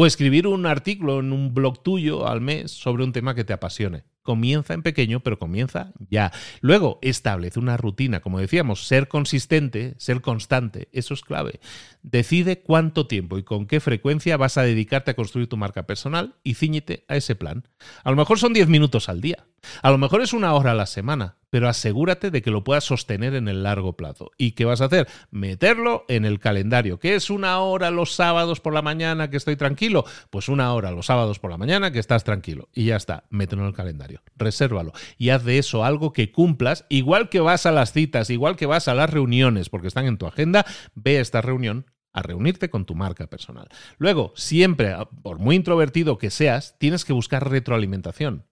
o 0.00 0.06
escribir 0.06 0.46
un 0.46 0.64
artículo 0.64 1.18
en 1.18 1.32
un 1.32 1.52
blog 1.52 1.82
tuyo 1.82 2.28
al 2.28 2.40
mes 2.40 2.70
sobre 2.70 3.02
un 3.02 3.12
tema 3.12 3.34
que 3.34 3.42
te 3.42 3.52
apasione. 3.52 4.04
Comienza 4.22 4.72
en 4.72 4.84
pequeño, 4.84 5.18
pero 5.24 5.40
comienza 5.40 5.92
ya. 6.08 6.30
Luego, 6.60 7.00
establece 7.02 7.58
una 7.58 7.76
rutina. 7.76 8.20
Como 8.20 8.38
decíamos, 8.38 8.86
ser 8.86 9.08
consistente, 9.08 9.96
ser 9.98 10.20
constante, 10.20 10.88
eso 10.92 11.14
es 11.14 11.22
clave. 11.22 11.58
Decide 12.04 12.60
cuánto 12.60 13.08
tiempo 13.08 13.38
y 13.38 13.42
con 13.42 13.66
qué 13.66 13.80
frecuencia 13.80 14.36
vas 14.36 14.56
a 14.56 14.62
dedicarte 14.62 15.10
a 15.10 15.16
construir 15.16 15.48
tu 15.48 15.56
marca 15.56 15.84
personal 15.84 16.36
y 16.44 16.54
ciñete 16.54 17.04
a 17.08 17.16
ese 17.16 17.34
plan. 17.34 17.66
A 18.04 18.10
lo 18.10 18.16
mejor 18.16 18.38
son 18.38 18.52
10 18.52 18.68
minutos 18.68 19.08
al 19.08 19.20
día. 19.20 19.48
A 19.82 19.90
lo 19.90 19.98
mejor 19.98 20.22
es 20.22 20.32
una 20.32 20.54
hora 20.54 20.72
a 20.72 20.74
la 20.74 20.86
semana, 20.86 21.36
pero 21.50 21.68
asegúrate 21.68 22.30
de 22.30 22.42
que 22.42 22.50
lo 22.50 22.64
puedas 22.64 22.84
sostener 22.84 23.34
en 23.34 23.48
el 23.48 23.62
largo 23.62 23.96
plazo. 23.96 24.30
¿Y 24.36 24.52
qué 24.52 24.64
vas 24.64 24.80
a 24.80 24.86
hacer? 24.86 25.08
Meterlo 25.30 26.04
en 26.08 26.24
el 26.24 26.38
calendario. 26.38 26.98
¿Qué 26.98 27.14
es 27.14 27.30
una 27.30 27.58
hora 27.60 27.90
los 27.90 28.14
sábados 28.14 28.60
por 28.60 28.74
la 28.74 28.82
mañana 28.82 29.30
que 29.30 29.36
estoy 29.36 29.56
tranquilo? 29.56 30.04
Pues 30.30 30.48
una 30.48 30.72
hora 30.72 30.90
los 30.90 31.06
sábados 31.06 31.38
por 31.38 31.50
la 31.50 31.58
mañana 31.58 31.90
que 31.90 31.98
estás 31.98 32.24
tranquilo. 32.24 32.68
Y 32.72 32.86
ya 32.86 32.96
está, 32.96 33.24
mételo 33.30 33.62
en 33.62 33.68
el 33.68 33.74
calendario, 33.74 34.22
resérvalo 34.36 34.92
y 35.16 35.30
haz 35.30 35.44
de 35.44 35.58
eso 35.58 35.84
algo 35.84 36.12
que 36.12 36.32
cumplas, 36.32 36.84
igual 36.88 37.28
que 37.28 37.40
vas 37.40 37.66
a 37.66 37.72
las 37.72 37.92
citas, 37.92 38.30
igual 38.30 38.56
que 38.56 38.66
vas 38.66 38.88
a 38.88 38.94
las 38.94 39.10
reuniones, 39.10 39.68
porque 39.68 39.88
están 39.88 40.06
en 40.06 40.18
tu 40.18 40.26
agenda, 40.26 40.66
ve 40.94 41.18
a 41.18 41.20
esta 41.20 41.40
reunión 41.40 41.86
a 42.12 42.22
reunirte 42.22 42.70
con 42.70 42.84
tu 42.84 42.94
marca 42.94 43.28
personal. 43.28 43.68
Luego, 43.98 44.32
siempre, 44.34 44.96
por 45.22 45.38
muy 45.38 45.56
introvertido 45.56 46.18
que 46.18 46.30
seas, 46.30 46.76
tienes 46.78 47.04
que 47.04 47.12
buscar 47.12 47.48
retroalimentación 47.48 48.46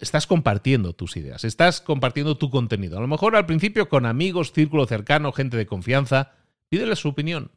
estás 0.00 0.26
compartiendo 0.26 0.92
tus 0.92 1.16
ideas, 1.16 1.44
estás 1.44 1.80
compartiendo 1.80 2.36
tu 2.36 2.50
contenido. 2.50 2.98
A 2.98 3.00
lo 3.00 3.08
mejor 3.08 3.36
al 3.36 3.46
principio 3.46 3.88
con 3.88 4.06
amigos, 4.06 4.52
círculo 4.52 4.86
cercano, 4.86 5.32
gente 5.32 5.56
de 5.56 5.66
confianza, 5.66 6.32
pídele 6.68 6.96
su 6.96 7.08
opinión. 7.08 7.50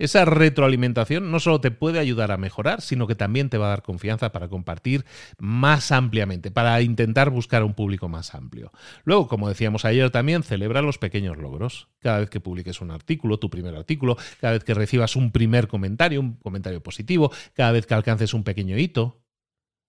Esa 0.00 0.24
retroalimentación 0.24 1.30
no 1.30 1.40
solo 1.40 1.60
te 1.60 1.70
puede 1.70 1.98
ayudar 1.98 2.32
a 2.32 2.38
mejorar, 2.38 2.80
sino 2.80 3.06
que 3.06 3.14
también 3.14 3.50
te 3.50 3.58
va 3.58 3.66
a 3.66 3.68
dar 3.68 3.82
confianza 3.82 4.32
para 4.32 4.48
compartir 4.48 5.04
más 5.38 5.92
ampliamente, 5.92 6.50
para 6.50 6.80
intentar 6.80 7.28
buscar 7.28 7.62
un 7.64 7.74
público 7.74 8.08
más 8.08 8.34
amplio. 8.34 8.72
Luego, 9.04 9.28
como 9.28 9.46
decíamos 9.46 9.84
ayer 9.84 10.08
también, 10.10 10.42
celebra 10.42 10.80
los 10.80 10.96
pequeños 10.96 11.36
logros. 11.36 11.88
Cada 11.98 12.20
vez 12.20 12.30
que 12.30 12.40
publiques 12.40 12.80
un 12.80 12.90
artículo, 12.90 13.38
tu 13.38 13.50
primer 13.50 13.76
artículo, 13.76 14.16
cada 14.40 14.54
vez 14.54 14.64
que 14.64 14.72
recibas 14.72 15.16
un 15.16 15.32
primer 15.32 15.68
comentario, 15.68 16.20
un 16.20 16.36
comentario 16.36 16.82
positivo, 16.82 17.30
cada 17.52 17.72
vez 17.72 17.84
que 17.84 17.92
alcances 17.92 18.32
un 18.32 18.42
pequeño 18.42 18.78
hito, 18.78 19.20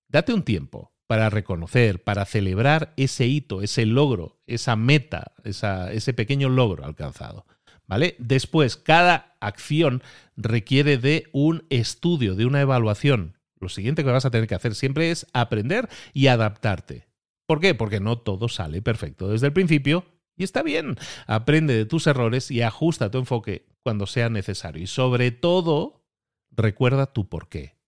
date 0.10 0.34
un 0.34 0.43
tiempo 0.43 0.91
para 1.12 1.30
reconocer, 1.30 2.01
para 2.01 2.24
celebrar 2.24 2.94
ese 2.96 3.27
hito, 3.27 3.62
ese 3.62 3.86
logro, 3.86 4.39
esa 4.48 4.77
meta, 4.77 5.34
ese 5.44 6.13
pequeño 6.13 6.48
logro 6.48 6.86
alcanzado. 6.86 7.46
¿Vale? 7.86 8.15
Después, 8.18 8.77
cada 8.77 9.36
acción 9.41 10.03
requiere 10.38 10.98
de 10.98 11.27
un 11.34 11.65
estudio, 11.70 12.36
de 12.36 12.46
una 12.46 12.62
evaluación. 12.62 13.36
Lo 13.60 13.68
siguiente 13.68 14.06
que 14.06 14.10
vas 14.10 14.24
a 14.24 14.32
tener 14.32 14.48
que 14.48 14.56
hacer 14.56 14.74
siempre 14.74 15.12
es 15.12 15.27
aprender 15.34 15.89
y 16.13 16.27
adaptarte. 16.27 17.10
¿Por 17.46 17.60
qué? 17.60 17.75
Porque 17.75 18.00
no 18.00 18.18
todo 18.18 18.48
sale 18.48 18.82
perfecto 18.82 19.27
desde 19.27 19.48
el 19.48 19.53
principio 19.53 20.06
y 20.38 20.46
está 20.46 20.63
bien. 20.63 20.96
Aprende 21.27 21.74
de 21.74 21.86
tus 21.86 22.08
errores 22.08 22.51
y 22.51 22.62
ajusta 22.62 23.12
tu 23.12 23.18
enfoque 23.18 23.68
cuando 23.84 24.08
sea 24.08 24.30
necesario. 24.30 24.82
Y 24.82 24.88
sobre 24.88 25.32
todo, 25.32 26.06
recuerda 26.51 27.08
tu 27.08 27.27
porqué. 27.27 27.80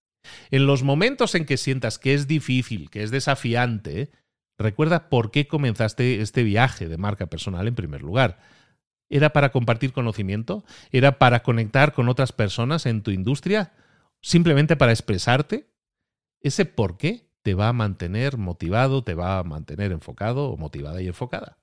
En 0.51 0.65
los 0.65 0.84
momentos 0.84 1.36
en 1.36 1.46
que 1.46 1.58
sientas 1.58 2.00
que 2.00 2.13
es 2.13 2.27
difícil, 2.27 2.89
que 2.89 3.03
es 3.03 3.12
desafiante, 3.12 4.12
recuerda 4.58 5.10
por 5.10 5.32
qué 5.32 5.48
comenzaste 5.48 6.22
este 6.22 6.44
viaje 6.44 6.88
de 6.88 6.98
marca 6.98 7.27
personal 7.27 7.68
en 7.68 7.75
primer 7.75 8.01
lugar. 8.01 8.39
¿Era 9.10 9.32
para 9.32 9.51
compartir 9.51 9.94
conocimiento? 9.94 10.63
¿Era 10.92 11.20
para 11.20 11.44
conectar 11.44 11.94
con 11.94 12.10
otras 12.10 12.32
personas 12.32 12.86
en 12.86 13.03
tu 13.03 13.12
industria? 13.12 13.74
¿Simplemente 14.22 14.75
para 14.75 14.92
expresarte? 14.92 15.70
Ese 16.42 16.65
por 16.65 16.98
qué 16.98 17.30
te 17.42 17.53
va 17.53 17.68
a 17.68 17.74
mantener 17.74 18.38
motivado, 18.38 19.03
te 19.03 19.13
va 19.13 19.38
a 19.38 19.44
mantener 19.44 19.92
enfocado 19.92 20.50
o 20.50 20.58
motivada 20.58 21.01
y 21.01 21.08
enfocada. 21.08 21.58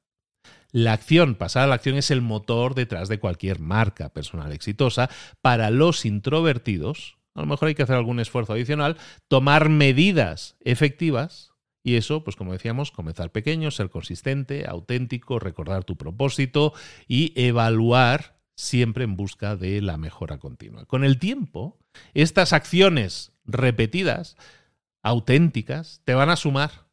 La 0.72 0.92
acción, 0.92 1.34
pasar 1.34 1.64
a 1.64 1.66
la 1.66 1.74
acción, 1.74 1.96
es 1.96 2.10
el 2.10 2.22
motor 2.22 2.74
detrás 2.74 3.08
de 3.08 3.18
cualquier 3.18 3.58
marca 3.58 4.10
personal 4.10 4.52
exitosa. 4.52 5.10
Para 5.40 5.70
los 5.70 6.04
introvertidos, 6.04 7.18
a 7.34 7.40
lo 7.40 7.46
mejor 7.46 7.68
hay 7.68 7.74
que 7.74 7.82
hacer 7.82 7.96
algún 7.96 8.20
esfuerzo 8.20 8.52
adicional, 8.52 8.96
tomar 9.28 9.68
medidas 9.68 10.56
efectivas 10.60 11.52
y 11.82 11.96
eso, 11.96 12.24
pues 12.24 12.36
como 12.36 12.52
decíamos, 12.52 12.90
comenzar 12.90 13.30
pequeño, 13.30 13.70
ser 13.70 13.88
consistente, 13.88 14.66
auténtico, 14.68 15.38
recordar 15.38 15.84
tu 15.84 15.96
propósito 15.96 16.74
y 17.08 17.32
evaluar 17.36 18.38
siempre 18.54 19.04
en 19.04 19.16
busca 19.16 19.56
de 19.56 19.80
la 19.80 19.96
mejora 19.96 20.38
continua. 20.38 20.84
Con 20.84 21.04
el 21.04 21.18
tiempo, 21.18 21.78
estas 22.12 22.52
acciones 22.52 23.32
repetidas, 23.44 24.36
auténticas, 25.02 26.02
te 26.04 26.12
van 26.12 26.28
a 26.28 26.36
sumar, 26.36 26.88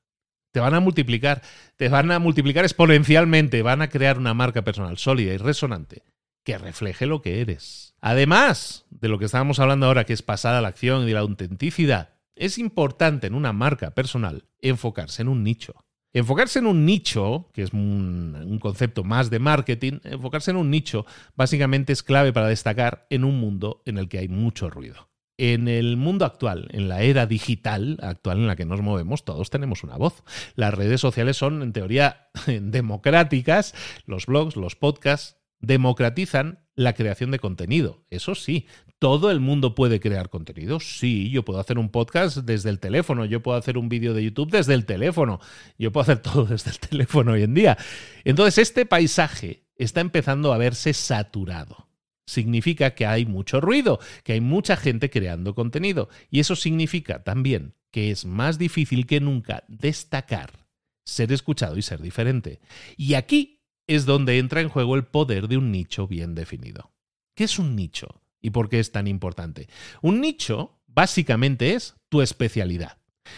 te 0.54 0.62
van 0.62 0.74
a 0.74 0.80
multiplicar, 0.80 1.42
te 1.76 1.90
van 1.90 2.12
a 2.12 2.20
multiplicar 2.20 2.64
exponencialmente, 2.64 3.62
van 3.64 3.82
a 3.82 3.90
crear 3.90 4.18
una 4.18 4.34
marca 4.34 4.64
personal 4.64 4.98
sólida 4.98 5.34
y 5.34 5.38
resonante 5.38 6.04
que 6.48 6.58
refleje 6.58 7.08
lo 7.08 7.22
que 7.22 7.42
eres. 7.42 7.94
Además 8.00 8.86
de 8.90 9.10
lo 9.10 9.20
que 9.20 9.26
estábamos 9.26 9.60
hablando 9.60 9.86
ahora, 9.86 10.06
que 10.06 10.14
es 10.14 10.22
pasar 10.22 10.56
a 10.56 10.62
la 10.62 10.70
acción 10.70 11.06
y 11.06 11.12
la 11.12 11.20
autenticidad, 11.20 12.14
es 12.38 12.58
importante 12.58 13.28
en 13.28 13.34
una 13.34 13.52
marca 13.52 13.92
personal 13.92 14.46
enfocarse 14.62 15.24
en 15.24 15.28
un 15.28 15.44
nicho. 15.44 15.76
Enfocarse 16.14 16.60
en 16.60 16.68
un 16.68 16.86
nicho, 16.86 17.50
que 17.54 17.64
es 17.64 17.74
un, 17.74 18.60
concepto 18.62 19.04
más 19.04 19.30
de 19.30 19.40
marketing, 19.40 20.00
enfocarse 20.06 20.52
en 20.52 20.58
un 20.58 20.72
nicho 20.72 21.06
básicamente 21.36 21.92
es 21.92 22.02
clave 22.02 22.32
para 22.32 22.48
destacar 22.48 23.08
en 23.10 23.26
un 23.26 23.42
mundo 23.42 23.82
en 23.86 23.98
el 23.98 24.08
que 24.08 24.20
hay 24.20 24.30
mucho 24.30 24.70
ruido. 24.70 25.10
En 25.36 25.68
el 25.68 25.98
mundo 25.98 26.24
actual, 26.24 26.70
en 26.72 26.88
la 26.88 27.02
era 27.02 27.26
digital 27.26 28.00
actual 28.02 28.38
en 28.38 28.48
la 28.48 28.56
que 28.56 28.66
nos 28.66 28.82
movemos, 28.82 29.26
todos 29.26 29.50
tenemos 29.50 29.84
una 29.84 29.98
voz. 29.98 30.24
Las 30.56 30.74
redes 30.74 31.02
sociales 31.02 31.36
son, 31.36 31.62
en 31.62 31.74
teoría, 31.74 32.30
democráticas, 32.48 33.76
los 34.06 34.28
blogs, 34.28 34.56
los 34.56 34.78
podcasts, 34.78 35.37
democratizan 35.60 36.60
la 36.76 36.94
creación 36.94 37.32
de 37.32 37.40
contenido. 37.40 38.06
Eso 38.10 38.36
sí, 38.36 38.68
todo 39.00 39.32
el 39.32 39.40
mundo 39.40 39.76
puede 39.76 40.00
crear 40.00 40.30
contenido. 40.30 40.80
Sí, 40.80 41.30
yo 41.30 41.44
puedo 41.44 41.60
hacer 41.60 41.78
un 41.78 41.90
podcast 41.90 42.38
desde 42.38 42.70
el 42.70 42.80
teléfono, 42.80 43.26
yo 43.26 43.42
puedo 43.42 43.58
hacer 43.58 43.78
un 43.78 43.90
vídeo 43.90 44.14
de 44.14 44.24
YouTube 44.24 44.52
desde 44.52 44.74
el 44.74 44.86
teléfono, 44.86 45.40
yo 45.78 45.92
puedo 45.92 46.04
hacer 46.04 46.20
todo 46.22 46.46
desde 46.46 46.72
el 46.72 46.80
teléfono 46.80 47.34
hoy 47.34 47.44
en 47.44 47.54
día. 47.54 47.78
Entonces, 48.24 48.60
este 48.60 48.86
paisaje 48.86 49.64
está 49.76 50.02
empezando 50.02 50.54
a 50.54 50.58
verse 50.58 50.94
saturado. 50.94 51.88
Significa 52.26 52.94
que 52.94 53.06
hay 53.06 53.26
mucho 53.26 53.62
ruido, 53.62 54.00
que 54.24 54.34
hay 54.34 54.42
mucha 54.42 54.76
gente 54.76 55.10
creando 55.10 55.56
contenido. 55.56 56.10
Y 56.30 56.42
eso 56.42 56.56
significa 56.56 57.24
también 57.24 57.74
que 57.92 58.12
es 58.12 58.26
más 58.26 58.58
difícil 58.58 59.08
que 59.08 59.22
nunca 59.22 59.64
destacar, 59.70 60.68
ser 61.06 61.32
escuchado 61.32 61.78
y 61.78 61.82
ser 61.82 62.02
diferente. 62.02 62.60
Y 62.98 63.14
aquí 63.14 63.57
es 63.88 64.06
donde 64.06 64.38
entra 64.38 64.62
en 64.62 64.70
juego 64.70 64.96
el 64.96 65.06
poder 65.06 65.48
de 65.48 65.58
un 65.58 65.72
nicho 65.72 66.08
bien 66.08 66.36
definido. 66.36 66.92
¿Qué 67.36 67.46
es 67.46 67.58
un 67.58 67.76
nicho? 67.76 68.22
¿Y 68.42 68.52
por 68.52 68.70
qué 68.70 68.80
es 68.80 68.92
tan 68.92 69.08
importante? 69.08 69.68
Un 70.02 70.22
nicho 70.22 70.80
básicamente 70.88 71.74
es 71.74 71.96
tu 72.10 72.22
especialidad. 72.22 72.98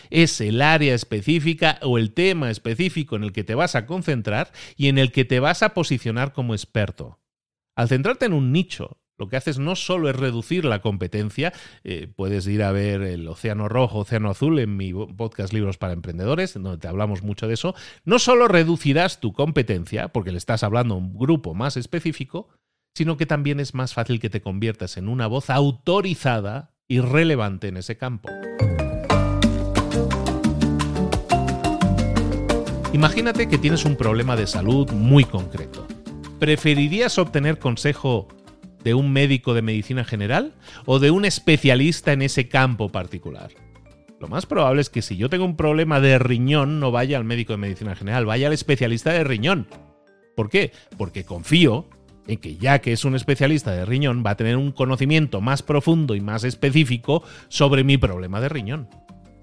Es 0.09 0.39
el 0.41 0.61
área 0.61 0.93
específica 0.93 1.79
o 1.81 1.97
el 1.97 2.13
tema 2.13 2.51
específico 2.51 3.15
en 3.15 3.23
el 3.23 3.31
que 3.31 3.43
te 3.43 3.55
vas 3.55 3.75
a 3.75 3.85
concentrar 3.85 4.51
y 4.75 4.87
en 4.87 4.97
el 4.97 5.11
que 5.11 5.25
te 5.25 5.39
vas 5.39 5.63
a 5.63 5.73
posicionar 5.73 6.33
como 6.33 6.53
experto. 6.53 7.19
Al 7.75 7.89
centrarte 7.89 8.25
en 8.25 8.33
un 8.33 8.51
nicho, 8.51 8.98
lo 9.19 9.27
que 9.27 9.35
haces 9.35 9.59
no 9.59 9.75
solo 9.75 10.09
es 10.09 10.15
reducir 10.15 10.63
la 10.65 10.81
competencia, 10.81 11.53
eh, 11.83 12.07
puedes 12.15 12.47
ir 12.47 12.63
a 12.63 12.71
ver 12.71 13.01
el 13.01 13.27
Océano 13.27 13.67
Rojo, 13.67 13.99
Océano 13.99 14.29
Azul 14.29 14.59
en 14.59 14.77
mi 14.77 14.93
podcast 14.93 15.53
Libros 15.53 15.77
para 15.77 15.93
Emprendedores, 15.93 16.53
donde 16.53 16.77
te 16.77 16.87
hablamos 16.87 17.21
mucho 17.21 17.47
de 17.47 17.55
eso, 17.55 17.75
no 18.05 18.17
solo 18.17 18.47
reducirás 18.47 19.19
tu 19.19 19.33
competencia, 19.33 20.07
porque 20.07 20.31
le 20.31 20.37
estás 20.37 20.63
hablando 20.63 20.95
a 20.95 20.97
un 20.97 21.17
grupo 21.17 21.53
más 21.53 21.75
específico, 21.75 22.47
sino 22.95 23.17
que 23.17 23.25
también 23.25 23.59
es 23.59 23.73
más 23.73 23.93
fácil 23.93 24.19
que 24.19 24.29
te 24.29 24.41
conviertas 24.41 24.97
en 24.97 25.09
una 25.09 25.27
voz 25.27 25.49
autorizada 25.49 26.71
y 26.87 27.01
relevante 27.01 27.67
en 27.67 27.77
ese 27.77 27.97
campo. 27.97 28.29
Imagínate 32.93 33.47
que 33.47 33.57
tienes 33.57 33.85
un 33.85 33.95
problema 33.95 34.35
de 34.35 34.47
salud 34.47 34.89
muy 34.91 35.23
concreto. 35.23 35.85
¿Preferirías 36.39 37.17
obtener 37.17 37.59
consejo 37.59 38.29
de 38.83 38.93
un 38.93 39.11
médico 39.11 39.53
de 39.53 39.61
medicina 39.61 40.03
general 40.03 40.53
o 40.85 40.99
de 40.99 41.11
un 41.11 41.25
especialista 41.25 42.13
en 42.13 42.21
ese 42.21 42.47
campo 42.47 42.89
particular. 42.89 43.51
Lo 44.19 44.27
más 44.27 44.45
probable 44.45 44.81
es 44.81 44.89
que 44.89 45.01
si 45.01 45.15
yo 45.15 45.29
tengo 45.29 45.45
un 45.45 45.55
problema 45.55 46.01
de 46.01 46.19
riñón 46.19 46.79
no 46.79 46.91
vaya 46.91 47.17
al 47.17 47.23
médico 47.23 47.53
de 47.53 47.57
medicina 47.57 47.95
general, 47.95 48.25
vaya 48.25 48.47
al 48.47 48.53
especialista 48.53 49.13
de 49.13 49.23
riñón. 49.23 49.67
¿Por 50.35 50.49
qué? 50.49 50.71
Porque 50.97 51.23
confío 51.23 51.87
en 52.27 52.37
que 52.37 52.57
ya 52.57 52.79
que 52.79 52.91
es 52.91 53.05
un 53.05 53.15
especialista 53.15 53.71
de 53.71 53.85
riñón 53.85 54.23
va 54.25 54.31
a 54.31 54.37
tener 54.37 54.57
un 54.57 54.71
conocimiento 54.71 55.41
más 55.41 55.63
profundo 55.63 56.15
y 56.15 56.21
más 56.21 56.43
específico 56.43 57.23
sobre 57.47 57.83
mi 57.83 57.97
problema 57.97 58.41
de 58.41 58.49
riñón. 58.49 58.89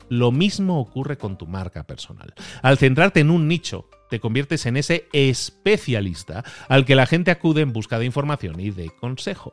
Lo 0.08 0.32
mismo 0.32 0.80
ocurre 0.80 1.18
con 1.18 1.36
tu 1.36 1.46
marca 1.46 1.84
personal. 1.84 2.34
Al 2.62 2.78
centrarte 2.78 3.20
en 3.20 3.30
un 3.30 3.48
nicho, 3.48 3.88
te 4.08 4.20
conviertes 4.20 4.66
en 4.66 4.76
ese 4.76 5.08
especialista 5.12 6.44
al 6.68 6.84
que 6.84 6.94
la 6.94 7.06
gente 7.06 7.30
acude 7.30 7.62
en 7.62 7.72
busca 7.72 7.98
de 7.98 8.06
información 8.06 8.60
y 8.60 8.70
de 8.70 8.90
consejo. 9.00 9.52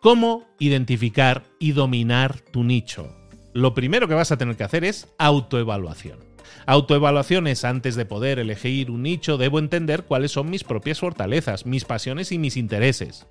¿Cómo 0.00 0.46
identificar 0.58 1.44
y 1.58 1.72
dominar 1.72 2.38
tu 2.38 2.62
nicho? 2.62 3.16
Lo 3.52 3.72
primero 3.72 4.06
que 4.06 4.14
vas 4.14 4.32
a 4.32 4.36
tener 4.36 4.56
que 4.56 4.64
hacer 4.64 4.84
es 4.84 5.08
autoevaluación. 5.18 6.18
Autoevaluaciones. 6.66 7.64
Antes 7.64 7.94
de 7.94 8.04
poder 8.04 8.38
elegir 8.38 8.90
un 8.90 9.02
nicho, 9.02 9.38
debo 9.38 9.58
entender 9.58 10.04
cuáles 10.04 10.32
son 10.32 10.50
mis 10.50 10.64
propias 10.64 11.00
fortalezas, 11.00 11.66
mis 11.66 11.84
pasiones 11.84 12.32
y 12.32 12.38
mis 12.38 12.56
intereses. 12.56 13.26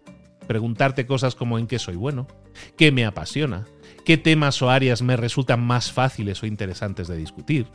Preguntarte 0.47 1.05
cosas 1.05 1.35
como 1.35 1.57
en 1.57 1.67
qué 1.67 1.79
soy 1.79 1.95
bueno, 1.95 2.27
qué 2.77 2.91
me 2.91 3.05
apasiona, 3.05 3.65
qué 4.03 4.17
temas 4.17 4.61
o 4.61 4.69
áreas 4.69 5.01
me 5.01 5.17
resultan 5.17 5.61
más 5.61 5.91
fáciles 5.91 6.41
o 6.43 6.45
interesantes 6.45 7.07
de 7.07 7.17
discutir. 7.17 7.67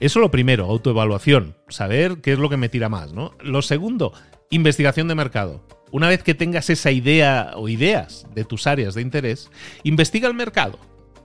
Eso 0.00 0.18
lo 0.20 0.30
primero, 0.30 0.64
autoevaluación, 0.66 1.56
saber 1.68 2.20
qué 2.20 2.32
es 2.32 2.38
lo 2.38 2.50
que 2.50 2.56
me 2.56 2.68
tira 2.68 2.88
más, 2.88 3.12
¿no? 3.12 3.32
Lo 3.40 3.62
segundo, 3.62 4.12
investigación 4.50 5.08
de 5.08 5.14
mercado. 5.14 5.66
Una 5.92 6.08
vez 6.08 6.22
que 6.22 6.34
tengas 6.34 6.70
esa 6.70 6.90
idea 6.90 7.52
o 7.54 7.68
ideas 7.68 8.26
de 8.34 8.44
tus 8.44 8.66
áreas 8.66 8.94
de 8.94 9.02
interés, 9.02 9.50
investiga 9.84 10.26
el 10.26 10.34
mercado. 10.34 10.78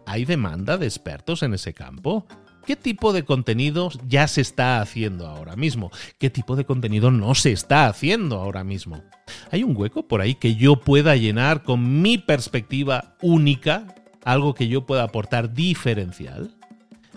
¿Hay 0.05 0.25
demanda 0.25 0.77
de 0.77 0.85
expertos 0.85 1.41
en 1.43 1.53
ese 1.53 1.73
campo? 1.73 2.27
¿Qué 2.69 2.75
tipo 2.75 3.13
de 3.13 3.25
contenido 3.25 3.89
ya 4.07 4.27
se 4.27 4.41
está 4.41 4.79
haciendo 4.79 5.25
ahora 5.25 5.55
mismo? 5.55 5.89
¿Qué 6.19 6.29
tipo 6.29 6.55
de 6.55 6.65
contenido 6.65 7.09
no 7.09 7.33
se 7.33 7.51
está 7.51 7.87
haciendo 7.87 8.35
ahora 8.35 8.63
mismo? 8.63 9.03
¿Hay 9.49 9.63
un 9.63 9.75
hueco 9.75 10.07
por 10.07 10.21
ahí 10.21 10.35
que 10.35 10.55
yo 10.55 10.75
pueda 10.75 11.15
llenar 11.15 11.63
con 11.63 12.03
mi 12.03 12.19
perspectiva 12.19 13.15
única? 13.23 13.95
¿Algo 14.23 14.53
que 14.53 14.67
yo 14.67 14.85
pueda 14.85 15.01
aportar 15.01 15.51
diferencial? 15.51 16.53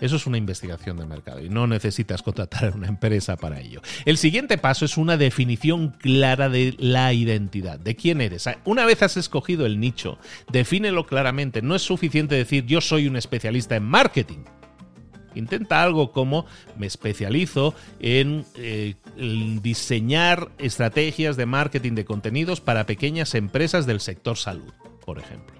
Eso 0.01 0.15
es 0.15 0.25
una 0.25 0.39
investigación 0.39 0.97
de 0.97 1.05
mercado 1.05 1.39
y 1.39 1.49
no 1.49 1.67
necesitas 1.67 2.23
contratar 2.23 2.65
a 2.65 2.75
una 2.75 2.87
empresa 2.87 3.37
para 3.37 3.59
ello. 3.59 3.83
El 4.05 4.17
siguiente 4.17 4.57
paso 4.57 4.85
es 4.85 4.97
una 4.97 5.17
definición 5.17 5.91
clara 5.91 6.49
de 6.49 6.73
la 6.79 7.13
identidad, 7.13 7.79
de 7.79 7.95
quién 7.95 8.21
eres. 8.21 8.49
Una 8.65 8.85
vez 8.85 9.03
has 9.03 9.17
escogido 9.17 9.67
el 9.67 9.79
nicho, 9.79 10.17
defínelo 10.51 11.05
claramente. 11.05 11.61
No 11.61 11.75
es 11.75 11.83
suficiente 11.83 12.33
decir 12.33 12.65
yo 12.65 12.81
soy 12.81 13.05
un 13.05 13.17
especialista 13.17 13.75
en 13.75 13.83
marketing. 13.83 14.39
Intenta 15.35 15.83
algo 15.83 16.11
como 16.11 16.45
me 16.77 16.87
especializo 16.87 17.73
en, 17.99 18.45
eh, 18.55 18.95
diseñar 19.61 20.49
estrategias 20.57 21.37
de 21.37 21.45
marketing 21.45 21.93
de 21.93 22.05
contenidos 22.05 22.61
para 22.61 22.85
pequeñas 22.85 23.35
empresas 23.35 23.85
del 23.85 23.99
sector 23.99 24.37
salud, 24.37 24.73
por 25.05 25.19
ejemplo. 25.19 25.55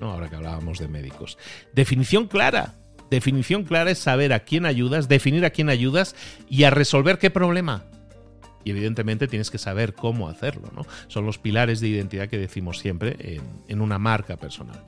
¿No? 0.00 0.12
Ahora 0.12 0.30
que 0.30 0.36
hablábamos 0.36 0.78
de 0.78 0.88
médicos. 0.88 1.36
Definición 1.74 2.26
clara. 2.26 2.74
Definición 3.10 3.64
clara 3.64 3.90
es 3.90 3.98
saber 3.98 4.32
a 4.32 4.40
quién 4.40 4.64
ayudas, 4.64 5.08
definir 5.08 5.44
a 5.44 5.50
quién 5.50 5.68
ayudas 5.68 6.14
y 6.48 6.64
a 6.64 6.70
resolver 6.70 7.18
qué 7.18 7.30
problema. 7.30 7.84
Y 8.64 8.70
evidentemente 8.70 9.26
tienes 9.26 9.50
que 9.50 9.58
saber 9.58 9.94
cómo 9.94 10.28
hacerlo, 10.28 10.70
¿no? 10.74 10.86
Son 11.08 11.26
los 11.26 11.38
pilares 11.38 11.80
de 11.80 11.88
identidad 11.88 12.28
que 12.28 12.38
decimos 12.38 12.78
siempre 12.78 13.16
en, 13.18 13.42
en 13.68 13.80
una 13.80 13.98
marca 13.98 14.36
personal. 14.36 14.84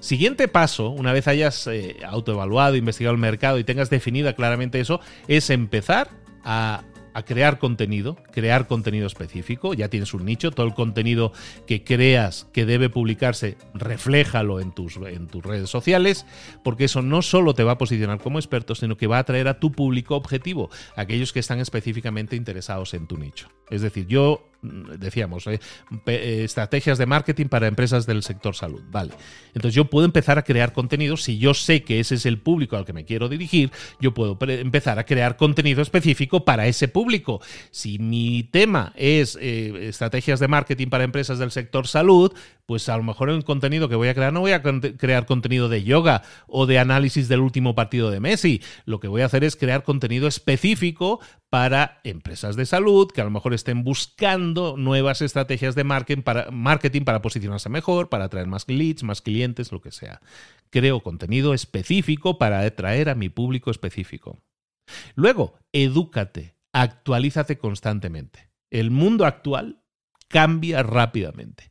Siguiente 0.00 0.48
paso, 0.48 0.90
una 0.90 1.12
vez 1.12 1.26
hayas 1.26 1.66
eh, 1.66 1.96
autoevaluado, 2.06 2.76
investigado 2.76 3.14
el 3.14 3.20
mercado 3.20 3.58
y 3.58 3.64
tengas 3.64 3.90
definida 3.90 4.34
claramente 4.34 4.78
eso, 4.80 5.00
es 5.26 5.50
empezar 5.50 6.10
a 6.44 6.82
crear 7.24 7.58
contenido, 7.58 8.16
crear 8.30 8.66
contenido 8.66 9.06
específico, 9.06 9.72
ya 9.74 9.88
tienes 9.88 10.12
un 10.12 10.24
nicho, 10.24 10.50
todo 10.50 10.66
el 10.66 10.74
contenido 10.74 11.32
que 11.66 11.82
creas 11.82 12.46
que 12.52 12.66
debe 12.66 12.90
publicarse, 12.90 13.56
refléjalo 13.74 14.60
en 14.60 14.72
tus, 14.72 14.96
en 14.96 15.26
tus 15.26 15.42
redes 15.42 15.70
sociales, 15.70 16.26
porque 16.62 16.84
eso 16.84 17.02
no 17.02 17.22
solo 17.22 17.54
te 17.54 17.64
va 17.64 17.72
a 17.72 17.78
posicionar 17.78 18.18
como 18.20 18.38
experto, 18.38 18.74
sino 18.74 18.96
que 18.96 19.06
va 19.06 19.16
a 19.16 19.20
atraer 19.20 19.48
a 19.48 19.58
tu 19.58 19.72
público 19.72 20.14
objetivo, 20.14 20.70
aquellos 20.94 21.32
que 21.32 21.40
están 21.40 21.60
específicamente 21.60 22.36
interesados 22.36 22.92
en 22.94 23.06
tu 23.06 23.16
nicho. 23.16 23.48
Es 23.70 23.82
decir, 23.82 24.06
yo 24.06 24.48
decíamos, 24.62 25.46
eh, 25.46 25.60
eh, 26.06 26.42
estrategias 26.44 26.98
de 26.98 27.06
marketing 27.06 27.46
para 27.46 27.66
empresas 27.66 28.06
del 28.06 28.22
sector 28.22 28.54
salud. 28.54 28.82
Vale. 28.90 29.12
Entonces 29.54 29.74
yo 29.74 29.86
puedo 29.86 30.04
empezar 30.04 30.38
a 30.38 30.42
crear 30.42 30.72
contenido. 30.72 31.16
Si 31.16 31.38
yo 31.38 31.54
sé 31.54 31.82
que 31.82 32.00
ese 32.00 32.16
es 32.16 32.26
el 32.26 32.38
público 32.38 32.76
al 32.76 32.84
que 32.84 32.92
me 32.92 33.04
quiero 33.04 33.28
dirigir, 33.28 33.70
yo 34.00 34.14
puedo 34.14 34.38
empezar 34.48 34.98
a 34.98 35.04
crear 35.04 35.36
contenido 35.36 35.82
específico 35.82 36.44
para 36.44 36.66
ese 36.66 36.88
público 36.88 37.40
si 37.70 37.98
mi 37.98 38.42
tema 38.42 38.92
es 38.96 39.38
eh, 39.40 39.88
estrategias 39.88 40.40
de 40.40 40.48
marketing 40.48 40.88
para 40.88 41.04
empresas 41.04 41.38
del 41.38 41.50
sector 41.50 41.86
salud, 41.86 42.32
pues 42.66 42.88
a 42.88 42.96
lo 42.96 43.02
mejor 43.02 43.30
el 43.30 43.44
contenido 43.44 43.88
que 43.88 43.94
voy 43.94 44.08
a 44.08 44.14
crear 44.14 44.32
no 44.32 44.40
voy 44.40 44.52
a 44.52 44.62
crear 44.62 45.26
contenido 45.26 45.68
de 45.68 45.84
yoga 45.84 46.22
o 46.46 46.66
de 46.66 46.78
análisis 46.78 47.28
del 47.28 47.40
último 47.40 47.74
partido 47.74 48.10
de 48.10 48.20
Messi. 48.20 48.62
Lo 48.84 49.00
que 49.00 49.08
voy 49.08 49.22
a 49.22 49.26
hacer 49.26 49.44
es 49.44 49.56
crear 49.56 49.82
contenido 49.82 50.28
específico 50.28 51.20
para 51.48 52.00
empresas 52.04 52.56
de 52.56 52.66
salud 52.66 53.10
que 53.10 53.20
a 53.20 53.24
lo 53.24 53.30
mejor 53.30 53.54
estén 53.54 53.84
buscando 53.84 54.76
nuevas 54.76 55.22
estrategias 55.22 55.74
de 55.74 55.84
marketing 55.84 56.22
para, 56.22 56.50
marketing 56.50 57.02
para 57.02 57.22
posicionarse 57.22 57.68
mejor, 57.68 58.08
para 58.08 58.24
atraer 58.24 58.46
más 58.46 58.68
leads, 58.68 59.02
más 59.02 59.22
clientes, 59.22 59.72
lo 59.72 59.80
que 59.80 59.92
sea. 59.92 60.20
Creo 60.70 61.00
contenido 61.00 61.54
específico 61.54 62.36
para 62.36 62.60
atraer 62.60 63.08
a 63.08 63.14
mi 63.14 63.28
público 63.28 63.70
específico. 63.70 64.42
Luego, 65.14 65.58
edúcate 65.72 66.56
actualízate 66.76 67.56
constantemente. 67.56 68.50
El 68.70 68.90
mundo 68.90 69.24
actual 69.24 69.82
cambia 70.28 70.82
rápidamente. 70.82 71.70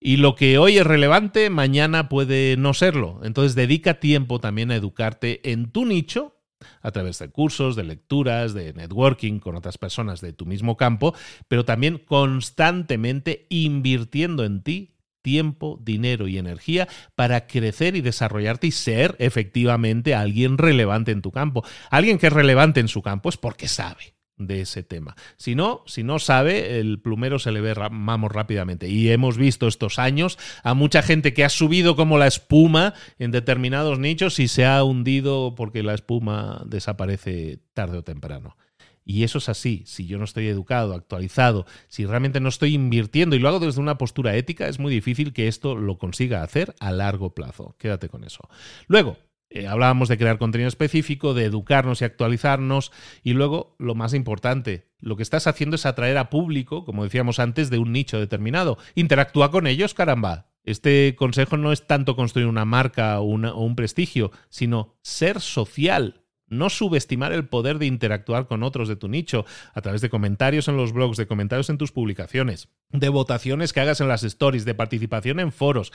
Y 0.00 0.18
lo 0.18 0.36
que 0.36 0.58
hoy 0.58 0.78
es 0.78 0.86
relevante, 0.86 1.50
mañana 1.50 2.08
puede 2.08 2.56
no 2.56 2.72
serlo. 2.72 3.20
Entonces 3.24 3.54
dedica 3.54 4.00
tiempo 4.00 4.40
también 4.40 4.70
a 4.70 4.76
educarte 4.76 5.50
en 5.50 5.70
tu 5.70 5.84
nicho 5.84 6.36
a 6.82 6.90
través 6.90 7.18
de 7.18 7.30
cursos, 7.30 7.76
de 7.76 7.84
lecturas, 7.84 8.54
de 8.54 8.72
networking 8.72 9.38
con 9.38 9.56
otras 9.56 9.78
personas 9.78 10.20
de 10.20 10.32
tu 10.32 10.46
mismo 10.46 10.76
campo, 10.76 11.14
pero 11.48 11.64
también 11.64 11.98
constantemente 11.98 13.46
invirtiendo 13.48 14.44
en 14.44 14.62
ti 14.62 14.94
tiempo, 15.22 15.78
dinero 15.82 16.28
y 16.28 16.38
energía 16.38 16.88
para 17.14 17.46
crecer 17.46 17.96
y 17.96 18.00
desarrollarte 18.00 18.68
y 18.68 18.70
ser 18.70 19.16
efectivamente 19.18 20.14
alguien 20.14 20.58
relevante 20.58 21.10
en 21.10 21.22
tu 21.22 21.32
campo. 21.32 21.64
Alguien 21.90 22.18
que 22.18 22.28
es 22.28 22.32
relevante 22.32 22.80
en 22.80 22.88
su 22.88 23.02
campo 23.02 23.28
es 23.28 23.36
porque 23.36 23.68
sabe 23.68 24.17
de 24.38 24.62
ese 24.62 24.82
tema. 24.82 25.16
Si 25.36 25.54
no, 25.54 25.82
si 25.86 26.02
no 26.02 26.18
sabe, 26.18 26.78
el 26.78 27.00
plumero 27.00 27.38
se 27.38 27.52
le 27.52 27.60
ve 27.60 27.74
vamos 27.74 28.32
rápidamente. 28.32 28.88
Y 28.88 29.10
hemos 29.10 29.36
visto 29.36 29.66
estos 29.66 29.98
años 29.98 30.38
a 30.62 30.74
mucha 30.74 31.02
gente 31.02 31.34
que 31.34 31.44
ha 31.44 31.48
subido 31.48 31.96
como 31.96 32.18
la 32.18 32.26
espuma 32.26 32.94
en 33.18 33.30
determinados 33.30 33.98
nichos 33.98 34.38
y 34.38 34.48
se 34.48 34.64
ha 34.64 34.82
hundido 34.82 35.54
porque 35.56 35.82
la 35.82 35.94
espuma 35.94 36.62
desaparece 36.66 37.58
tarde 37.74 37.98
o 37.98 38.04
temprano. 38.04 38.56
Y 39.04 39.24
eso 39.24 39.38
es 39.38 39.48
así. 39.48 39.84
Si 39.86 40.06
yo 40.06 40.18
no 40.18 40.24
estoy 40.24 40.48
educado, 40.48 40.92
actualizado, 40.92 41.64
si 41.88 42.04
realmente 42.04 42.40
no 42.40 42.50
estoy 42.50 42.74
invirtiendo 42.74 43.36
y 43.36 43.38
lo 43.38 43.48
hago 43.48 43.58
desde 43.58 43.80
una 43.80 43.96
postura 43.96 44.36
ética, 44.36 44.68
es 44.68 44.78
muy 44.78 44.92
difícil 44.92 45.32
que 45.32 45.48
esto 45.48 45.76
lo 45.76 45.96
consiga 45.96 46.42
hacer 46.42 46.74
a 46.78 46.92
largo 46.92 47.34
plazo. 47.34 47.74
Quédate 47.78 48.10
con 48.10 48.22
eso. 48.22 48.46
Luego, 48.86 49.16
eh, 49.50 49.66
hablábamos 49.66 50.08
de 50.08 50.18
crear 50.18 50.38
contenido 50.38 50.68
específico, 50.68 51.32
de 51.32 51.44
educarnos 51.44 52.02
y 52.02 52.04
actualizarnos. 52.04 52.92
Y 53.22 53.32
luego, 53.32 53.76
lo 53.78 53.94
más 53.94 54.12
importante, 54.12 54.88
lo 55.00 55.16
que 55.16 55.22
estás 55.22 55.46
haciendo 55.46 55.76
es 55.76 55.86
atraer 55.86 56.18
a 56.18 56.28
público, 56.28 56.84
como 56.84 57.04
decíamos 57.04 57.38
antes, 57.38 57.70
de 57.70 57.78
un 57.78 57.92
nicho 57.92 58.18
determinado. 58.18 58.78
Interactúa 58.94 59.50
con 59.50 59.66
ellos, 59.66 59.94
caramba. 59.94 60.50
Este 60.64 61.14
consejo 61.16 61.56
no 61.56 61.72
es 61.72 61.86
tanto 61.86 62.14
construir 62.14 62.46
una 62.46 62.66
marca 62.66 63.20
o, 63.20 63.24
o 63.24 63.64
un 63.64 63.76
prestigio, 63.76 64.32
sino 64.50 64.96
ser 65.02 65.40
social. 65.40 66.24
No 66.50 66.68
subestimar 66.68 67.32
el 67.32 67.46
poder 67.46 67.78
de 67.78 67.86
interactuar 67.86 68.46
con 68.46 68.62
otros 68.62 68.88
de 68.88 68.96
tu 68.96 69.08
nicho 69.08 69.46
a 69.74 69.80
través 69.80 70.00
de 70.00 70.10
comentarios 70.10 70.68
en 70.68 70.76
los 70.76 70.92
blogs, 70.92 71.16
de 71.16 71.26
comentarios 71.26 71.70
en 71.70 71.78
tus 71.78 71.92
publicaciones, 71.92 72.68
de 72.90 73.08
votaciones 73.08 73.72
que 73.72 73.80
hagas 73.80 74.00
en 74.00 74.08
las 74.08 74.24
stories, 74.24 74.64
de 74.64 74.74
participación 74.74 75.40
en 75.40 75.52
foros. 75.52 75.92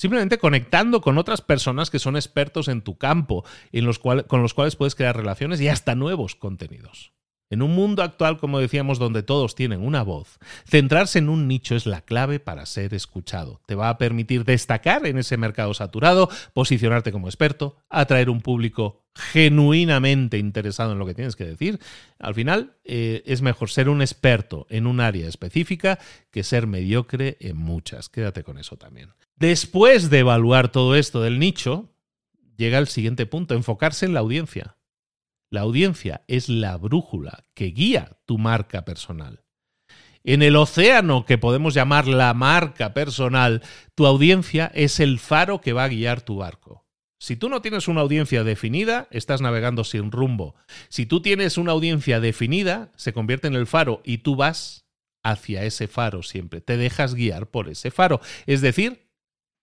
Simplemente 0.00 0.38
conectando 0.38 1.02
con 1.02 1.18
otras 1.18 1.42
personas 1.42 1.90
que 1.90 1.98
son 1.98 2.16
expertos 2.16 2.68
en 2.68 2.80
tu 2.80 2.96
campo, 2.96 3.44
en 3.70 3.84
los 3.84 3.98
con 3.98 4.40
los 4.40 4.54
cuales 4.54 4.74
puedes 4.74 4.94
crear 4.94 5.14
relaciones 5.14 5.60
y 5.60 5.68
hasta 5.68 5.94
nuevos 5.94 6.36
contenidos. 6.36 7.12
En 7.50 7.62
un 7.62 7.74
mundo 7.74 8.04
actual, 8.04 8.38
como 8.38 8.60
decíamos, 8.60 9.00
donde 9.00 9.24
todos 9.24 9.56
tienen 9.56 9.84
una 9.84 10.04
voz, 10.04 10.38
centrarse 10.64 11.18
en 11.18 11.28
un 11.28 11.48
nicho 11.48 11.74
es 11.74 11.84
la 11.84 12.00
clave 12.00 12.38
para 12.38 12.64
ser 12.64 12.94
escuchado. 12.94 13.60
Te 13.66 13.74
va 13.74 13.88
a 13.88 13.98
permitir 13.98 14.44
destacar 14.44 15.04
en 15.04 15.18
ese 15.18 15.36
mercado 15.36 15.74
saturado, 15.74 16.30
posicionarte 16.52 17.10
como 17.10 17.26
experto, 17.26 17.76
atraer 17.88 18.30
un 18.30 18.40
público 18.40 19.02
genuinamente 19.16 20.38
interesado 20.38 20.92
en 20.92 21.00
lo 21.00 21.06
que 21.06 21.14
tienes 21.14 21.34
que 21.34 21.44
decir. 21.44 21.80
Al 22.20 22.36
final, 22.36 22.76
eh, 22.84 23.24
es 23.26 23.42
mejor 23.42 23.68
ser 23.68 23.88
un 23.88 24.00
experto 24.00 24.68
en 24.70 24.86
un 24.86 25.00
área 25.00 25.28
específica 25.28 25.98
que 26.30 26.44
ser 26.44 26.68
mediocre 26.68 27.36
en 27.40 27.56
muchas. 27.56 28.08
Quédate 28.08 28.44
con 28.44 28.58
eso 28.58 28.76
también. 28.76 29.10
Después 29.34 30.08
de 30.08 30.20
evaluar 30.20 30.70
todo 30.70 30.94
esto 30.94 31.20
del 31.20 31.40
nicho, 31.40 31.92
llega 32.56 32.78
el 32.78 32.86
siguiente 32.86 33.26
punto, 33.26 33.54
enfocarse 33.54 34.06
en 34.06 34.14
la 34.14 34.20
audiencia. 34.20 34.76
La 35.50 35.62
audiencia 35.62 36.22
es 36.28 36.48
la 36.48 36.76
brújula 36.76 37.44
que 37.54 37.66
guía 37.66 38.18
tu 38.24 38.38
marca 38.38 38.84
personal. 38.84 39.42
En 40.22 40.42
el 40.42 40.54
océano 40.54 41.24
que 41.24 41.38
podemos 41.38 41.74
llamar 41.74 42.06
la 42.06 42.32
marca 42.34 42.94
personal, 42.94 43.62
tu 43.96 44.06
audiencia 44.06 44.70
es 44.74 45.00
el 45.00 45.18
faro 45.18 45.60
que 45.60 45.72
va 45.72 45.84
a 45.84 45.88
guiar 45.88 46.22
tu 46.22 46.36
barco. 46.36 46.86
Si 47.18 47.36
tú 47.36 47.48
no 47.48 47.62
tienes 47.62 47.88
una 47.88 48.00
audiencia 48.00 48.44
definida, 48.44 49.08
estás 49.10 49.40
navegando 49.40 49.82
sin 49.82 50.12
rumbo. 50.12 50.54
Si 50.88 51.04
tú 51.04 51.20
tienes 51.20 51.58
una 51.58 51.72
audiencia 51.72 52.20
definida, 52.20 52.92
se 52.96 53.12
convierte 53.12 53.48
en 53.48 53.54
el 53.54 53.66
faro 53.66 54.02
y 54.04 54.18
tú 54.18 54.36
vas 54.36 54.86
hacia 55.22 55.64
ese 55.64 55.88
faro 55.88 56.22
siempre. 56.22 56.60
Te 56.60 56.76
dejas 56.76 57.14
guiar 57.14 57.50
por 57.50 57.68
ese 57.68 57.90
faro. 57.90 58.20
Es 58.46 58.60
decir, 58.60 59.09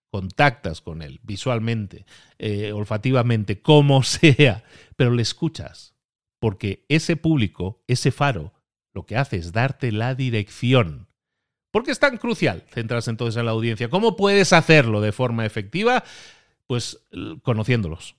contactas 0.10 0.82
con 0.82 1.02
él 1.02 1.20
visualmente, 1.24 2.06
eh, 2.38 2.72
olfativamente, 2.72 3.62
como 3.62 4.04
sea, 4.04 4.64
pero 4.96 5.12
le 5.12 5.22
escuchas, 5.22 5.96
porque 6.40 6.86
ese 6.90 7.16
público, 7.16 7.84
ese 7.88 8.12
faro, 8.12 8.54
lo 8.94 9.06
que 9.06 9.18
hace 9.18 9.38
es 9.38 9.52
darte 9.52 9.92
la 9.92 10.16
dirección. 10.16 11.08
¿Por 11.72 11.84
qué 11.84 11.92
es 11.92 12.00
tan 12.00 12.18
crucial 12.18 12.64
centrarse 12.72 13.12
entonces 13.12 13.38
en 13.38 13.46
la 13.46 13.52
audiencia? 13.52 13.90
¿Cómo 13.90 14.16
puedes 14.16 14.54
hacerlo 14.54 15.02
de 15.02 15.12
forma 15.12 15.46
efectiva? 15.46 16.04
Pues 16.66 17.06
conociéndolos. 17.44 18.16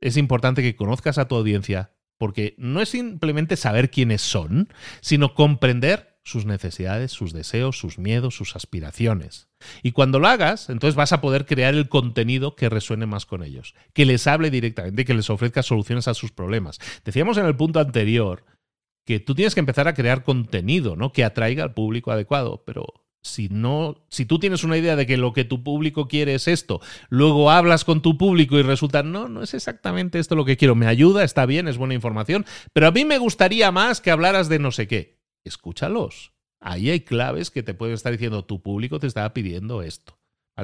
Es 0.00 0.16
importante 0.16 0.62
que 0.62 0.76
conozcas 0.76 1.18
a 1.18 1.26
tu 1.26 1.34
audiencia 1.34 1.94
porque 2.18 2.54
no 2.58 2.80
es 2.80 2.90
simplemente 2.90 3.56
saber 3.56 3.90
quiénes 3.90 4.22
son, 4.22 4.68
sino 5.00 5.34
comprender 5.34 6.13
sus 6.24 6.46
necesidades, 6.46 7.12
sus 7.12 7.32
deseos, 7.32 7.78
sus 7.78 7.98
miedos, 7.98 8.34
sus 8.34 8.56
aspiraciones. 8.56 9.48
Y 9.82 9.92
cuando 9.92 10.18
lo 10.18 10.26
hagas, 10.26 10.70
entonces 10.70 10.96
vas 10.96 11.12
a 11.12 11.20
poder 11.20 11.44
crear 11.44 11.74
el 11.74 11.88
contenido 11.88 12.56
que 12.56 12.70
resuene 12.70 13.06
más 13.06 13.26
con 13.26 13.42
ellos, 13.42 13.74
que 13.92 14.06
les 14.06 14.26
hable 14.26 14.50
directamente, 14.50 15.04
que 15.04 15.14
les 15.14 15.30
ofrezca 15.30 15.62
soluciones 15.62 16.08
a 16.08 16.14
sus 16.14 16.32
problemas. 16.32 16.80
Decíamos 17.04 17.36
en 17.36 17.44
el 17.46 17.56
punto 17.56 17.78
anterior 17.78 18.44
que 19.04 19.20
tú 19.20 19.34
tienes 19.34 19.54
que 19.54 19.60
empezar 19.60 19.86
a 19.86 19.94
crear 19.94 20.24
contenido, 20.24 20.96
¿no? 20.96 21.12
Que 21.12 21.24
atraiga 21.24 21.62
al 21.62 21.74
público 21.74 22.10
adecuado, 22.10 22.62
pero 22.64 22.86
si 23.20 23.48
no, 23.50 24.02
si 24.08 24.24
tú 24.24 24.38
tienes 24.38 24.64
una 24.64 24.78
idea 24.78 24.96
de 24.96 25.06
que 25.06 25.18
lo 25.18 25.34
que 25.34 25.44
tu 25.44 25.62
público 25.62 26.08
quiere 26.08 26.34
es 26.34 26.48
esto, 26.48 26.80
luego 27.10 27.50
hablas 27.50 27.84
con 27.84 28.00
tu 28.00 28.16
público 28.16 28.58
y 28.58 28.62
resulta, 28.62 29.02
no, 29.02 29.28
no 29.28 29.42
es 29.42 29.52
exactamente 29.52 30.18
esto 30.18 30.36
lo 30.36 30.46
que 30.46 30.56
quiero, 30.56 30.74
me 30.74 30.86
ayuda, 30.86 31.22
está 31.22 31.44
bien, 31.44 31.68
es 31.68 31.76
buena 31.76 31.94
información, 31.94 32.46
pero 32.72 32.86
a 32.86 32.90
mí 32.92 33.04
me 33.04 33.18
gustaría 33.18 33.70
más 33.72 34.00
que 34.00 34.10
hablaras 34.10 34.48
de 34.48 34.58
no 34.58 34.70
sé 34.72 34.88
qué 34.88 35.23
escúchalos. 35.44 36.32
Ahí 36.60 36.90
hay 36.90 37.00
claves 37.00 37.50
que 37.50 37.62
te 37.62 37.74
pueden 37.74 37.94
estar 37.94 38.12
diciendo 38.12 38.44
tu 38.44 38.62
público 38.62 38.98
te 38.98 39.06
está 39.06 39.32
pidiendo 39.34 39.82
esto. 39.82 40.18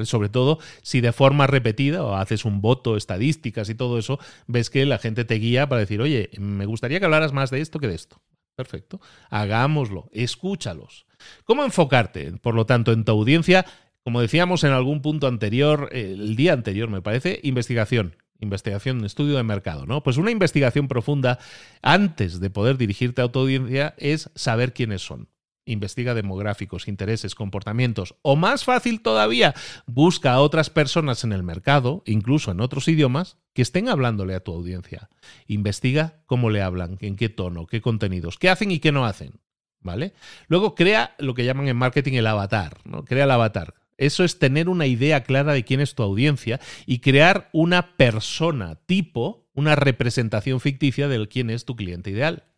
Sobre 0.04 0.28
todo 0.28 0.58
si 0.82 1.00
de 1.00 1.12
forma 1.12 1.46
repetida 1.46 2.04
o 2.04 2.14
haces 2.14 2.44
un 2.44 2.60
voto, 2.60 2.96
estadísticas 2.96 3.68
y 3.68 3.74
todo 3.74 3.98
eso, 3.98 4.18
ves 4.46 4.70
que 4.70 4.86
la 4.86 4.98
gente 4.98 5.24
te 5.24 5.34
guía 5.34 5.68
para 5.68 5.80
decir, 5.80 6.00
oye, 6.00 6.30
me 6.38 6.64
gustaría 6.64 7.00
que 7.00 7.04
hablaras 7.04 7.32
más 7.32 7.50
de 7.50 7.60
esto 7.60 7.80
que 7.80 7.88
de 7.88 7.96
esto. 7.96 8.22
Perfecto. 8.54 9.00
Hagámoslo, 9.30 10.08
escúchalos. 10.12 11.06
¿Cómo 11.44 11.64
enfocarte, 11.64 12.32
por 12.38 12.54
lo 12.54 12.66
tanto, 12.66 12.92
en 12.92 13.04
tu 13.04 13.12
audiencia? 13.12 13.66
Como 14.04 14.20
decíamos 14.20 14.64
en 14.64 14.72
algún 14.72 15.02
punto 15.02 15.26
anterior, 15.26 15.88
el 15.92 16.36
día 16.36 16.52
anterior 16.52 16.88
me 16.88 17.02
parece, 17.02 17.40
investigación 17.42 18.16
investigación, 18.40 19.04
estudio 19.04 19.36
de 19.36 19.42
mercado, 19.42 19.86
¿no? 19.86 20.02
Pues 20.02 20.16
una 20.16 20.30
investigación 20.30 20.88
profunda 20.88 21.38
antes 21.82 22.40
de 22.40 22.50
poder 22.50 22.76
dirigirte 22.76 23.22
a 23.22 23.28
tu 23.28 23.40
audiencia 23.40 23.94
es 23.98 24.30
saber 24.34 24.72
quiénes 24.72 25.02
son. 25.02 25.28
Investiga 25.66 26.14
demográficos, 26.14 26.88
intereses, 26.88 27.34
comportamientos. 27.34 28.16
O 28.22 28.34
más 28.34 28.64
fácil 28.64 29.02
todavía, 29.02 29.54
busca 29.86 30.32
a 30.32 30.40
otras 30.40 30.70
personas 30.70 31.22
en 31.22 31.32
el 31.32 31.42
mercado, 31.42 32.02
incluso 32.06 32.50
en 32.50 32.60
otros 32.60 32.88
idiomas, 32.88 33.36
que 33.52 33.62
estén 33.62 33.88
hablándole 33.88 34.34
a 34.34 34.40
tu 34.40 34.52
audiencia. 34.52 35.10
Investiga 35.46 36.22
cómo 36.26 36.50
le 36.50 36.62
hablan, 36.62 36.96
en 37.00 37.16
qué 37.16 37.28
tono, 37.28 37.66
qué 37.66 37.80
contenidos, 37.80 38.38
qué 38.38 38.48
hacen 38.48 38.70
y 38.70 38.80
qué 38.80 38.90
no 38.90 39.04
hacen. 39.04 39.40
¿Vale? 39.82 40.12
Luego 40.48 40.74
crea 40.74 41.14
lo 41.18 41.32
que 41.32 41.44
llaman 41.44 41.68
en 41.68 41.76
marketing 41.76 42.14
el 42.14 42.26
avatar, 42.26 42.76
¿no? 42.84 43.04
Crea 43.04 43.24
el 43.24 43.30
avatar. 43.30 43.79
Eso 44.00 44.24
es 44.24 44.38
tener 44.38 44.70
una 44.70 44.86
idea 44.86 45.24
clara 45.24 45.52
de 45.52 45.62
quién 45.62 45.80
es 45.80 45.94
tu 45.94 46.02
audiencia 46.02 46.58
y 46.86 47.00
crear 47.00 47.50
una 47.52 47.96
persona 47.98 48.76
tipo, 48.86 49.46
una 49.52 49.76
representación 49.76 50.58
ficticia 50.58 51.06
de 51.06 51.28
quién 51.28 51.50
es 51.50 51.66
tu 51.66 51.76
cliente 51.76 52.10
ideal. 52.10 52.49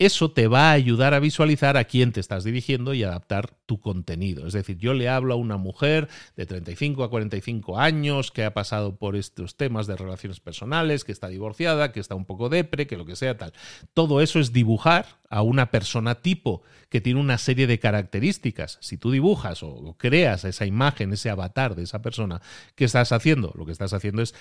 Eso 0.00 0.30
te 0.30 0.48
va 0.48 0.70
a 0.70 0.72
ayudar 0.72 1.12
a 1.12 1.20
visualizar 1.20 1.76
a 1.76 1.84
quién 1.84 2.12
te 2.12 2.20
estás 2.20 2.42
dirigiendo 2.42 2.94
y 2.94 3.02
adaptar 3.02 3.50
tu 3.66 3.80
contenido. 3.80 4.46
Es 4.46 4.54
decir, 4.54 4.78
yo 4.78 4.94
le 4.94 5.10
hablo 5.10 5.34
a 5.34 5.36
una 5.36 5.58
mujer 5.58 6.08
de 6.36 6.46
35 6.46 7.04
a 7.04 7.10
45 7.10 7.78
años 7.78 8.30
que 8.30 8.46
ha 8.46 8.54
pasado 8.54 8.96
por 8.96 9.14
estos 9.14 9.58
temas 9.58 9.86
de 9.86 9.96
relaciones 9.96 10.40
personales, 10.40 11.04
que 11.04 11.12
está 11.12 11.28
divorciada, 11.28 11.92
que 11.92 12.00
está 12.00 12.14
un 12.14 12.24
poco 12.24 12.48
depre, 12.48 12.86
que 12.86 12.96
lo 12.96 13.04
que 13.04 13.14
sea 13.14 13.36
tal. 13.36 13.52
Todo 13.92 14.22
eso 14.22 14.40
es 14.40 14.54
dibujar 14.54 15.20
a 15.28 15.42
una 15.42 15.70
persona 15.70 16.14
tipo 16.14 16.62
que 16.88 17.02
tiene 17.02 17.20
una 17.20 17.36
serie 17.36 17.66
de 17.66 17.78
características. 17.78 18.78
Si 18.80 18.96
tú 18.96 19.10
dibujas 19.10 19.62
o 19.62 19.96
creas 19.98 20.46
esa 20.46 20.64
imagen, 20.64 21.12
ese 21.12 21.28
avatar 21.28 21.74
de 21.74 21.82
esa 21.82 22.00
persona, 22.00 22.40
¿qué 22.74 22.86
estás 22.86 23.12
haciendo? 23.12 23.52
Lo 23.54 23.66
que 23.66 23.72
estás 23.72 23.92
haciendo 23.92 24.22
es 24.22 24.34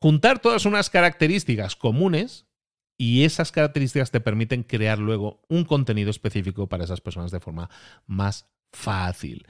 juntar 0.00 0.38
todas 0.38 0.66
unas 0.66 0.88
características 0.88 1.74
comunes 1.74 2.46
y 3.00 3.24
esas 3.24 3.50
características 3.50 4.10
te 4.10 4.20
permiten 4.20 4.62
crear 4.62 4.98
luego 4.98 5.40
un 5.48 5.64
contenido 5.64 6.10
específico 6.10 6.68
para 6.68 6.84
esas 6.84 7.00
personas 7.00 7.30
de 7.30 7.40
forma 7.40 7.70
más 8.06 8.50
fácil. 8.74 9.46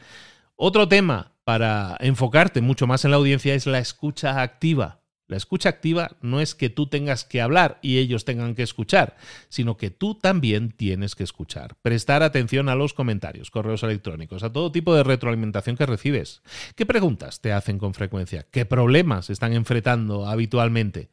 Otro 0.55 0.87
tema 0.87 1.33
para 1.43 1.97
enfocarte 1.99 2.61
mucho 2.61 2.87
más 2.87 3.05
en 3.05 3.11
la 3.11 3.17
audiencia 3.17 3.53
es 3.57 3.67
la 3.67 3.81
escucha 3.81 4.41
activa. 4.41 5.01
La 5.27 5.37
escucha 5.37 5.69
activa 5.69 6.17
no 6.23 6.41
es 6.41 6.55
que 6.55 6.71
tú 6.71 6.87
tengas 6.87 7.25
que 7.25 7.41
hablar 7.41 7.81
y 7.83 7.99
ellos 7.99 8.25
tengan 8.25 8.55
que 8.55 8.63
escuchar, 8.63 9.17
sino 9.49 9.77
que 9.77 9.91
tú 9.91 10.15
también 10.15 10.71
tienes 10.71 11.17
que 11.17 11.25
escuchar. 11.25 11.75
Prestar 11.83 12.23
atención 12.23 12.69
a 12.69 12.77
los 12.77 12.95
comentarios, 12.95 13.51
correos 13.51 13.83
electrónicos, 13.83 14.45
a 14.45 14.53
todo 14.53 14.71
tipo 14.71 14.95
de 14.95 15.03
retroalimentación 15.03 15.77
que 15.77 15.87
recibes. 15.87 16.43
¿Qué 16.77 16.87
preguntas 16.87 17.41
te 17.41 17.53
hacen 17.53 17.79
con 17.79 17.95
frecuencia? 17.95 18.47
¿Qué 18.49 18.65
problemas 18.65 19.29
están 19.29 19.55
enfrentando 19.55 20.29
habitualmente? 20.29 21.11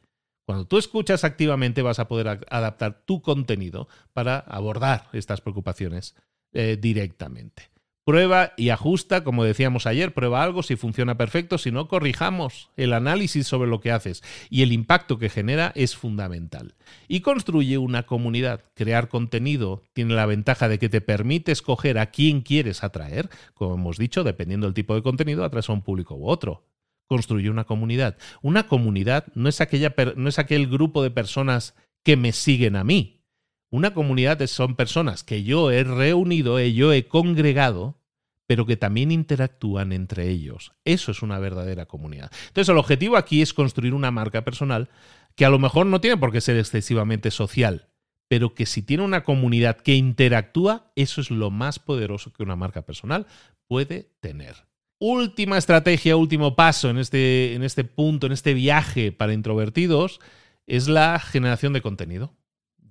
Cuando 0.48 0.66
tú 0.66 0.78
escuchas 0.78 1.24
activamente 1.24 1.82
vas 1.82 1.98
a 1.98 2.08
poder 2.08 2.40
adaptar 2.48 3.02
tu 3.04 3.20
contenido 3.20 3.86
para 4.14 4.38
abordar 4.38 5.10
estas 5.12 5.42
preocupaciones 5.42 6.14
eh, 6.54 6.78
directamente. 6.80 7.64
Prueba 8.02 8.54
y 8.56 8.70
ajusta, 8.70 9.24
como 9.24 9.44
decíamos 9.44 9.86
ayer, 9.86 10.14
prueba 10.14 10.42
algo, 10.42 10.62
si 10.62 10.76
funciona 10.76 11.18
perfecto, 11.18 11.58
si 11.58 11.70
no, 11.70 11.86
corrijamos. 11.86 12.70
El 12.78 12.94
análisis 12.94 13.46
sobre 13.46 13.68
lo 13.68 13.80
que 13.80 13.92
haces 13.92 14.22
y 14.48 14.62
el 14.62 14.72
impacto 14.72 15.18
que 15.18 15.28
genera 15.28 15.70
es 15.74 15.94
fundamental. 15.94 16.76
Y 17.08 17.20
construye 17.20 17.76
una 17.76 18.04
comunidad. 18.04 18.64
Crear 18.72 19.10
contenido 19.10 19.82
tiene 19.92 20.14
la 20.14 20.24
ventaja 20.24 20.66
de 20.66 20.78
que 20.78 20.88
te 20.88 21.02
permite 21.02 21.52
escoger 21.52 21.98
a 21.98 22.06
quién 22.06 22.40
quieres 22.40 22.82
atraer. 22.82 23.28
Como 23.52 23.74
hemos 23.74 23.98
dicho, 23.98 24.24
dependiendo 24.24 24.66
del 24.66 24.72
tipo 24.72 24.94
de 24.94 25.02
contenido, 25.02 25.44
atraes 25.44 25.68
a 25.68 25.74
un 25.74 25.82
público 25.82 26.14
u 26.14 26.26
otro 26.26 26.67
construye 27.08 27.50
una 27.50 27.64
comunidad. 27.64 28.16
Una 28.42 28.66
comunidad 28.66 29.26
no 29.34 29.48
es, 29.48 29.60
aquella, 29.60 29.94
no 30.14 30.28
es 30.28 30.38
aquel 30.38 30.68
grupo 30.68 31.02
de 31.02 31.10
personas 31.10 31.74
que 32.04 32.16
me 32.16 32.32
siguen 32.32 32.76
a 32.76 32.84
mí. 32.84 33.24
Una 33.70 33.92
comunidad 33.92 34.46
son 34.46 34.76
personas 34.76 35.24
que 35.24 35.42
yo 35.42 35.70
he 35.70 35.82
reunido, 35.82 36.58
eh, 36.58 36.72
yo 36.72 36.92
he 36.92 37.06
congregado, 37.06 37.98
pero 38.46 38.64
que 38.64 38.76
también 38.76 39.10
interactúan 39.10 39.92
entre 39.92 40.28
ellos. 40.28 40.72
Eso 40.84 41.10
es 41.10 41.22
una 41.22 41.38
verdadera 41.38 41.86
comunidad. 41.86 42.30
Entonces, 42.46 42.70
el 42.70 42.78
objetivo 42.78 43.16
aquí 43.16 43.42
es 43.42 43.52
construir 43.52 43.92
una 43.92 44.10
marca 44.10 44.44
personal 44.44 44.88
que 45.34 45.44
a 45.44 45.50
lo 45.50 45.58
mejor 45.58 45.86
no 45.86 46.00
tiene 46.00 46.16
por 46.16 46.32
qué 46.32 46.40
ser 46.40 46.56
excesivamente 46.56 47.30
social, 47.30 47.88
pero 48.26 48.54
que 48.54 48.64
si 48.64 48.82
tiene 48.82 49.04
una 49.04 49.22
comunidad 49.22 49.76
que 49.76 49.96
interactúa, 49.96 50.92
eso 50.96 51.20
es 51.20 51.30
lo 51.30 51.50
más 51.50 51.78
poderoso 51.78 52.32
que 52.32 52.42
una 52.42 52.56
marca 52.56 52.82
personal 52.82 53.26
puede 53.66 54.10
tener 54.20 54.67
última 54.98 55.58
estrategia, 55.58 56.16
último 56.16 56.56
paso 56.56 56.90
en 56.90 56.98
este, 56.98 57.54
en 57.54 57.62
este 57.62 57.84
punto, 57.84 58.26
en 58.26 58.32
este 58.32 58.54
viaje 58.54 59.12
para 59.12 59.32
introvertidos, 59.32 60.20
es 60.66 60.88
la 60.88 61.18
generación 61.18 61.72
de 61.72 61.82
contenido. 61.82 62.34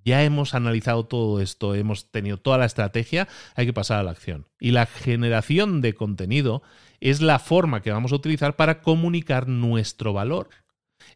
Ya 0.04 0.24
hemos 0.24 0.54
analizado 0.54 1.06
todo 1.06 1.42
esto, 1.42 1.76
hemos 1.76 2.12
tenido 2.12 2.38
toda 2.38 2.58
la 2.58 2.66
estrategia, 2.66 3.28
hay 3.56 3.66
que 3.66 3.74
pasar 3.74 4.00
a 4.00 4.04
la 4.04 4.12
acción. 4.12 4.48
Y 4.60 4.72
la 4.72 4.86
generación 4.86 5.82
de 5.82 5.94
contenido 5.94 6.64
es 7.02 7.22
la 7.22 7.40
forma 7.40 7.82
que 7.82 7.92
vamos 7.92 8.14
a 8.14 8.16
utilizar 8.16 8.56
para 8.56 8.82
comunicar 8.82 9.50
nuestro 9.50 10.14
valor. 10.14 10.50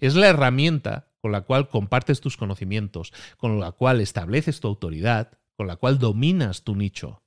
Es 0.02 0.16
la 0.16 0.28
herramienta 0.28 1.08
con 1.22 1.32
la 1.32 1.42
cual 1.42 1.70
compartes 1.70 2.20
tus 2.20 2.36
conocimientos, 2.36 3.14
con 3.38 3.60
la 3.60 3.72
cual 3.72 4.02
estableces 4.02 4.60
tu 4.60 4.68
autoridad, 4.68 5.38
con 5.56 5.68
la 5.68 5.78
cual 5.78 6.00
dominas 6.00 6.64
tu 6.64 6.76
nicho. 6.76 7.21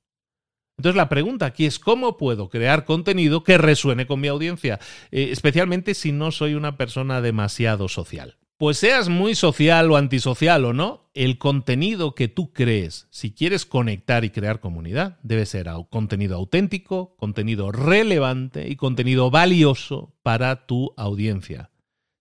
Entonces 0.77 0.97
la 0.97 1.09
pregunta 1.09 1.47
aquí 1.47 1.67
es 1.67 1.79
cómo 1.79 2.17
puedo 2.17 2.49
crear 2.49 2.85
contenido 2.85 3.45
que 3.45 3.59
resuene 3.59 4.07
con 4.07 4.21
mi 4.21 4.29
audiencia, 4.29 4.81
eh, 5.11 5.29
especialmente 5.31 5.95
si 5.95 6.13
no 6.13 6.31
soy 6.31 6.55
una 6.55 6.77
persona 6.77 7.21
demasiado 7.21 7.89
social. 7.89 8.37
Pues 8.57 8.79
seas 8.79 9.09
muy 9.09 9.35
social 9.35 9.91
o 9.91 9.97
antisocial 9.97 10.65
o 10.65 10.73
no, 10.73 11.11
el 11.13 11.39
contenido 11.39 12.15
que 12.15 12.29
tú 12.29 12.53
crees, 12.53 13.09
si 13.11 13.33
quieres 13.33 13.67
conectar 13.67 14.25
y 14.25 14.31
crear 14.31 14.61
comunidad, 14.61 15.19
debe 15.23 15.45
ser 15.45 15.69
contenido 15.91 16.37
auténtico, 16.37 17.17
contenido 17.17 17.73
relevante 17.73 18.69
y 18.69 18.77
contenido 18.77 19.31
valioso 19.31 20.15
para 20.23 20.67
tu 20.67 20.95
audiencia. 20.97 21.71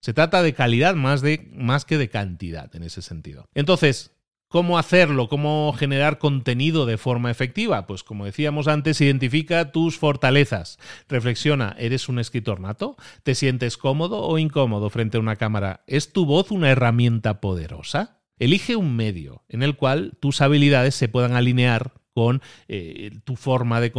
Se 0.00 0.12
trata 0.12 0.42
de 0.42 0.54
calidad 0.54 0.96
más, 0.96 1.22
de, 1.22 1.50
más 1.54 1.84
que 1.84 1.98
de 1.98 2.10
cantidad 2.10 2.74
en 2.76 2.82
ese 2.82 3.00
sentido. 3.00 3.48
Entonces, 3.54 4.13
¿Cómo 4.54 4.78
hacerlo? 4.78 5.28
¿Cómo 5.28 5.74
generar 5.76 6.18
contenido 6.18 6.86
de 6.86 6.96
forma 6.96 7.28
efectiva? 7.28 7.88
Pues 7.88 8.04
como 8.04 8.24
decíamos 8.24 8.68
antes, 8.68 9.00
identifica 9.00 9.72
tus 9.72 9.98
fortalezas. 9.98 10.78
Reflexiona, 11.08 11.74
¿eres 11.76 12.08
un 12.08 12.20
escritor 12.20 12.60
nato? 12.60 12.96
¿Te 13.24 13.34
sientes 13.34 13.76
cómodo 13.76 14.22
o 14.22 14.38
incómodo 14.38 14.90
frente 14.90 15.16
a 15.16 15.20
una 15.20 15.34
cámara? 15.34 15.82
¿Es 15.88 16.12
tu 16.12 16.24
voz 16.24 16.52
una 16.52 16.70
herramienta 16.70 17.40
poderosa? 17.40 18.20
Elige 18.38 18.76
un 18.76 18.94
medio 18.94 19.42
en 19.48 19.64
el 19.64 19.74
cual 19.74 20.16
tus 20.20 20.40
habilidades 20.40 20.94
se 20.94 21.08
puedan 21.08 21.32
alinear 21.32 21.94
con 22.14 22.40
eh, 22.68 23.10
tu 23.24 23.36
forma 23.36 23.80
de, 23.80 23.92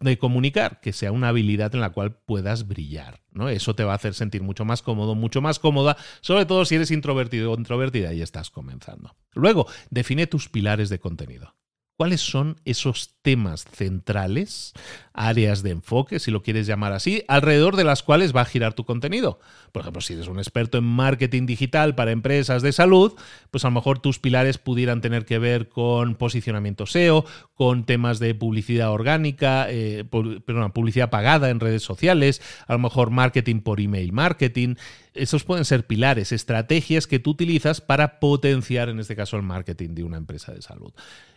de 0.00 0.18
comunicar, 0.18 0.80
que 0.80 0.92
sea 0.92 1.12
una 1.12 1.28
habilidad 1.28 1.74
en 1.74 1.80
la 1.80 1.90
cual 1.90 2.16
puedas 2.16 2.66
brillar. 2.66 3.20
¿no? 3.32 3.48
Eso 3.48 3.74
te 3.74 3.84
va 3.84 3.92
a 3.92 3.96
hacer 3.96 4.14
sentir 4.14 4.42
mucho 4.42 4.64
más 4.64 4.82
cómodo, 4.82 5.14
mucho 5.14 5.42
más 5.42 5.58
cómoda, 5.58 5.96
sobre 6.22 6.46
todo 6.46 6.64
si 6.64 6.76
eres 6.76 6.90
introvertido 6.90 7.52
o 7.52 7.56
introvertida 7.56 8.14
y 8.14 8.22
estás 8.22 8.50
comenzando. 8.50 9.14
Luego, 9.34 9.66
define 9.90 10.26
tus 10.26 10.48
pilares 10.48 10.88
de 10.88 10.98
contenido. 10.98 11.54
¿Cuáles 11.96 12.22
son 12.22 12.56
esos 12.64 13.14
temas 13.22 13.66
centrales, 13.72 14.72
áreas 15.12 15.62
de 15.62 15.70
enfoque, 15.70 16.18
si 16.18 16.32
lo 16.32 16.42
quieres 16.42 16.66
llamar 16.66 16.92
así, 16.92 17.22
alrededor 17.28 17.76
de 17.76 17.84
las 17.84 18.02
cuales 18.02 18.34
va 18.34 18.40
a 18.40 18.46
girar 18.46 18.74
tu 18.74 18.84
contenido? 18.84 19.38
Por 19.70 19.82
ejemplo, 19.82 20.02
si 20.02 20.14
eres 20.14 20.26
un 20.26 20.38
experto 20.38 20.76
en 20.76 20.82
marketing 20.82 21.46
digital 21.46 21.94
para 21.94 22.10
empresas 22.10 22.62
de 22.62 22.72
salud, 22.72 23.12
pues 23.52 23.64
a 23.64 23.68
lo 23.68 23.74
mejor 23.74 24.00
tus 24.00 24.18
pilares 24.18 24.58
pudieran 24.58 25.00
tener 25.02 25.24
que 25.24 25.38
ver 25.38 25.68
con 25.68 26.16
posicionamiento 26.16 26.84
SEO, 26.86 27.26
con 27.54 27.84
temas 27.84 28.18
de 28.18 28.34
publicidad 28.34 28.90
orgánica, 28.90 29.66
eh, 29.70 30.02
publicidad 30.10 31.10
pagada 31.10 31.50
en 31.50 31.60
redes 31.60 31.84
sociales, 31.84 32.42
a 32.66 32.72
lo 32.72 32.80
mejor 32.80 33.10
marketing 33.10 33.60
por 33.60 33.80
email 33.80 34.12
marketing. 34.12 34.74
Esos 35.14 35.44
pueden 35.44 35.64
ser 35.64 35.86
pilares, 35.86 36.32
estrategias 36.32 37.06
que 37.06 37.18
tú 37.18 37.30
utilizas 37.30 37.80
para 37.80 38.18
potenciar, 38.20 38.88
en 38.88 38.98
este 38.98 39.16
caso, 39.16 39.36
el 39.36 39.42
marketing 39.42 39.90
de 39.90 40.04
una 40.04 40.16
empresa 40.16 40.52
de 40.52 40.62
salud. 40.62 40.92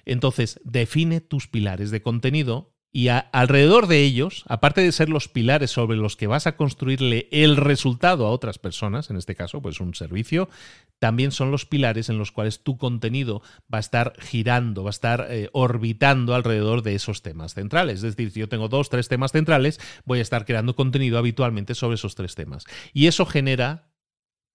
Entonces, 0.06 0.60
define 0.63 1.22
tus 1.22 1.48
pilares 1.48 1.92
de 1.92 2.02
contenido 2.02 2.77
y 2.91 3.10
alrededor 3.10 3.88
de 3.88 4.04
ellos, 4.04 4.43
aparte 4.47 4.82
de 4.82 4.91
ser 4.91 5.10
los 5.10 5.28
pilares 5.28 5.71
sobre 5.71 5.97
los 5.97 6.15
que 6.15 6.26
vas 6.26 6.47
a 6.47 6.56
construirle 6.56 7.28
el 7.32 7.58
resultado 7.58 8.26
a 8.26 8.32
otras 8.32 8.60
personas, 8.60 9.10
en 9.10 9.17
este 9.17 9.36
caso, 9.36 9.62
pues 9.62 9.80
un 9.80 9.93
servicio, 9.93 10.50
también 10.97 11.32
son 11.32 11.52
los 11.52 11.65
pilares 11.65 12.10
en 12.10 12.17
los 12.17 12.32
cuales 12.32 12.63
tu 12.63 12.78
contenido 12.78 13.41
va 13.71 13.78
a 13.78 13.82
estar 13.82 14.13
girando, 14.19 14.84
va 14.84 14.89
a 14.89 14.91
estar 14.91 15.28
eh, 15.30 15.50
orbitando 15.52 16.34
alrededor 16.34 16.82
de 16.82 16.95
esos 16.95 17.21
temas 17.21 17.54
centrales. 17.54 17.97
Es 17.97 18.15
decir, 18.15 18.32
si 18.32 18.39
yo 18.39 18.50
tengo 18.50 18.69
dos, 18.69 18.89
tres 18.89 19.08
temas 19.10 19.32
centrales, 19.32 19.80
voy 20.06 20.19
a 20.19 20.23
estar 20.23 20.45
creando 20.45 20.76
contenido 20.76 21.17
habitualmente 21.17 21.76
sobre 21.76 21.95
esos 21.95 22.15
tres 22.15 22.36
temas. 22.36 22.65
Y 22.93 23.08
eso 23.08 23.26
genera 23.26 23.91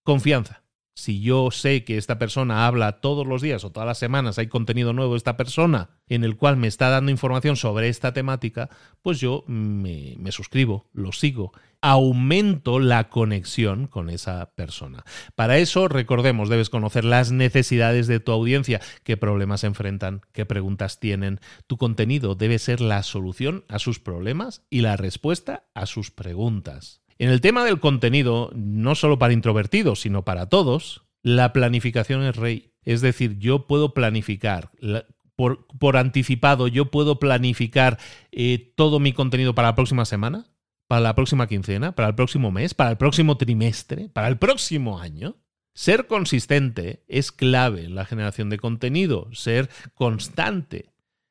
confianza 0.02 0.61
si 0.94 1.20
yo 1.20 1.50
sé 1.50 1.84
que 1.84 1.96
esta 1.96 2.18
persona 2.18 2.66
habla 2.66 3.00
todos 3.00 3.26
los 3.26 3.40
días 3.40 3.64
o 3.64 3.72
todas 3.72 3.86
las 3.86 3.98
semanas, 3.98 4.38
hay 4.38 4.48
contenido 4.48 4.92
nuevo 4.92 5.12
de 5.12 5.18
esta 5.18 5.36
persona 5.36 5.90
en 6.08 6.24
el 6.24 6.36
cual 6.36 6.56
me 6.56 6.68
está 6.68 6.90
dando 6.90 7.10
información 7.10 7.56
sobre 7.56 7.88
esta 7.88 8.12
temática, 8.12 8.68
pues 9.00 9.18
yo 9.18 9.44
me, 9.46 10.16
suscribo, 10.30 10.90
lo 10.92 11.12
sigo, 11.12 11.52
aumento 11.80 12.78
la 12.78 13.08
conexión 13.08 13.86
con 13.86 14.10
esa 14.10 14.54
persona. 14.54 15.04
Para 15.34 15.58
eso, 15.58 15.88
recordemos, 15.88 16.48
debes 16.48 16.70
conocer 16.70 17.04
las 17.04 17.32
necesidades 17.32 18.06
de 18.06 18.20
tu 18.20 18.32
audiencia, 18.32 18.80
qué 19.04 19.16
problemas 19.16 19.64
enfrentan, 19.64 20.20
qué 20.32 20.44
preguntas 20.44 21.00
tienen. 21.00 21.40
Tu 21.66 21.78
contenido 21.78 22.34
debe 22.34 22.58
ser 22.58 22.80
la 22.80 23.02
solución 23.02 23.64
a 23.68 23.78
sus 23.78 23.98
problemas 23.98 24.62
y 24.68 24.82
la 24.82 24.96
respuesta 24.96 25.64
a 25.74 25.86
sus 25.86 26.10
preguntas. 26.10 27.01
En 27.18 27.30
el 27.30 27.40
tema 27.40 27.64
del 27.64 27.80
contenido, 27.80 28.50
no 28.54 28.94
solo 28.94 29.18
para 29.18 29.32
introvertidos, 29.32 30.00
sino 30.00 30.24
para 30.24 30.48
todos, 30.48 31.02
la 31.22 31.52
planificación 31.52 32.22
es 32.24 32.36
rey. 32.36 32.72
Es 32.84 33.00
decir, 33.00 33.38
yo 33.38 33.66
puedo 33.66 33.94
planificar 33.94 34.70
por, 35.36 35.96
anticipado, 35.96 36.68
yo 36.68 36.90
puedo 36.90 37.18
planificar 37.18 37.98
eh, 38.30 38.72
todo 38.76 39.00
mi 39.00 39.12
contenido 39.12 39.54
para 39.54 39.68
la 39.68 39.74
próxima 39.74 40.04
semana, 40.04 40.46
para 40.88 41.00
la 41.00 41.14
próxima 41.14 41.46
quincena, 41.46 41.92
para 41.94 42.08
el 42.08 42.14
próximo 42.14 42.50
mes, 42.50 42.74
para 42.74 42.90
el 42.90 42.96
próximo 42.96 43.36
trimestre, 43.36 44.08
para 44.08 44.28
el 44.28 44.38
próximo 44.38 45.00
año. 45.00 45.36
Ser 45.74 46.06
consistente 46.06 47.02
es 47.08 47.32
clave 47.32 47.84
en 47.84 47.94
la 47.94 48.04
generación 48.04 48.50
de 48.50 48.58
contenido, 48.58 49.28
ser 49.32 49.70
constante. 49.94 50.90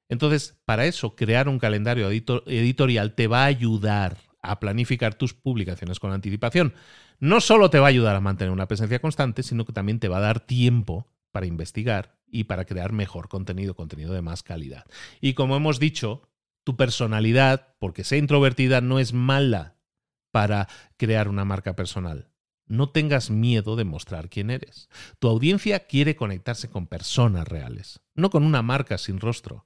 Entonces, 0.10 0.60
para 0.66 0.86
eso, 0.86 1.16
crear 1.16 1.48
un 1.48 1.60
calendario 1.60 2.10
editorial 2.10 3.14
te 3.14 3.28
va 3.28 3.44
a 3.44 3.46
ayudar 3.46 4.18
a 4.42 4.60
planificar 4.60 5.16
tus 5.16 5.34
publicaciones 5.34 6.00
con 6.00 6.12
anticipación. 6.12 6.74
No 7.20 7.42
solo 7.42 7.70
te 7.70 7.80
va 7.80 7.88
a 7.88 7.90
ayudar 7.90 8.16
a 8.16 8.22
mantener 8.22 8.52
una 8.52 8.68
presencia 8.68 9.00
constante, 9.00 9.44
sino 9.44 9.66
que 9.66 9.74
también 9.74 10.00
te 10.00 10.08
va 10.08 10.18
a 10.18 10.22
dar 10.22 10.40
tiempo 10.40 11.08
para 11.32 11.46
investigar 11.46 12.18
y 12.28 12.46
para 12.46 12.66
crear 12.66 12.92
mejor 12.92 13.28
contenido, 13.28 13.76
contenido 13.76 14.14
de 14.14 14.22
más 14.22 14.44
calidad. 14.44 14.86
Y 15.20 15.34
como 15.34 15.56
hemos 15.56 15.80
dicho, 15.80 16.24
tu 16.64 16.76
personalidad, 16.78 17.76
porque 17.80 18.04
sea 18.04 18.18
introvertida, 18.18 18.82
no 18.82 19.00
es 19.00 19.14
mala 19.14 19.76
para 20.32 20.68
crear 20.98 21.28
una 21.28 21.46
marca 21.46 21.76
personal. 21.76 22.30
No 22.66 22.90
tengas 22.90 23.30
miedo 23.30 23.76
de 23.76 23.84
mostrar 23.84 24.30
quién 24.30 24.50
eres. 24.50 24.88
Tu 25.20 25.28
audiencia 25.28 25.88
quiere 25.88 26.16
conectarse 26.16 26.70
con 26.70 26.88
personas 26.88 27.48
reales, 27.48 28.00
no 28.16 28.30
con 28.30 28.44
una 28.44 28.62
marca 28.62 28.98
sin 28.98 29.20
rostro. 29.20 29.66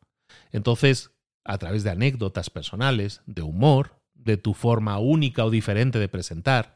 Entonces, 0.52 1.12
a 1.44 1.60
través 1.60 1.84
de 1.84 1.92
anécdotas 1.92 2.50
personales, 2.50 3.22
de 3.28 3.44
humor, 3.44 4.02
de 4.26 4.38
tu 4.38 4.54
forma 4.54 5.00
única 5.00 5.46
o 5.46 5.50
diferente 5.50 6.00
de 6.00 6.10
presentar. 6.10 6.76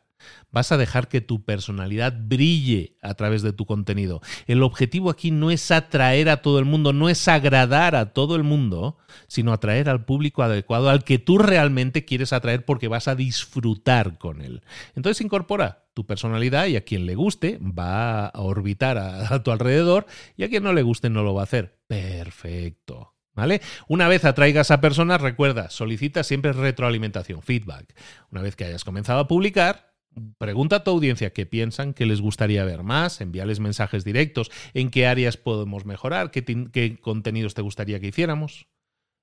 Vas 0.52 0.72
a 0.72 0.78
dejar 0.78 1.08
que 1.08 1.22
tu 1.22 1.46
personalidad 1.46 2.14
brille 2.20 2.98
a 3.02 3.14
través 3.14 3.42
de 3.42 3.54
tu 3.54 3.66
contenido. 3.66 4.22
El 4.48 4.64
objetivo 4.64 5.10
aquí 5.10 5.32
no 5.32 5.52
es 5.52 5.72
atraer 5.72 6.30
a 6.30 6.42
todo 6.42 6.60
el 6.60 6.66
mundo, 6.66 6.92
no 6.92 7.10
es 7.10 7.28
agradar 7.28 7.96
a 7.96 8.14
todo 8.14 8.36
el 8.36 8.44
mundo, 8.44 8.98
sino 9.28 9.54
atraer 9.54 9.90
al 9.90 10.06
público 10.06 10.44
adecuado, 10.44 10.90
al 10.90 11.04
que 11.04 11.20
tú 11.20 11.38
realmente 11.38 12.06
quieres 12.06 12.34
atraer 12.34 12.66
porque 12.66 12.88
vas 12.88 13.08
a 13.08 13.16
disfrutar 13.16 14.18
con 14.18 14.42
él. 14.42 14.62
Entonces 14.96 15.24
incorpora 15.24 15.86
tu 15.94 16.06
personalidad 16.06 16.68
y 16.68 16.76
a 16.76 16.84
quien 16.84 17.06
le 17.06 17.16
guste 17.16 17.60
va 17.62 18.28
a 18.28 18.42
orbitar 18.42 18.98
a, 18.98 19.34
a 19.34 19.44
tu 19.44 19.52
alrededor 19.52 20.06
y 20.36 20.44
a 20.44 20.50
quien 20.50 20.64
no 20.64 20.74
le 20.74 20.82
guste 20.82 21.10
no 21.10 21.24
lo 21.24 21.34
va 21.34 21.42
a 21.42 21.44
hacer. 21.44 21.80
Perfecto. 21.88 23.14
Una 23.88 24.08
vez 24.08 24.26
atraigas 24.26 24.72
a 24.72 24.82
personas, 24.82 25.22
recuerda, 25.22 25.70
solicita 25.70 26.24
siempre 26.24 26.54
retroalimentación, 26.54 27.42
feedback. 27.42 27.96
Una 28.32 28.42
vez 28.42 28.56
que 28.56 28.66
hayas 28.66 28.84
comenzado 28.84 29.20
a 29.20 29.28
publicar, 29.28 29.94
pregunta 30.38 30.78
a 30.78 30.84
tu 30.84 30.92
audiencia 30.92 31.32
qué 31.32 31.46
piensan, 31.46 31.94
qué 31.94 32.06
les 32.06 32.22
gustaría 32.22 32.64
ver 32.66 32.84
más, 32.84 33.22
envíales 33.22 33.60
mensajes 33.60 34.04
directos, 34.04 34.52
en 34.74 34.90
qué 34.90 35.08
áreas 35.08 35.38
podemos 35.38 35.86
mejorar, 35.86 36.32
qué, 36.32 36.44
qué 36.44 36.98
contenidos 37.00 37.54
te 37.54 37.62
gustaría 37.62 38.00
que 38.00 38.08
hiciéramos. 38.08 38.68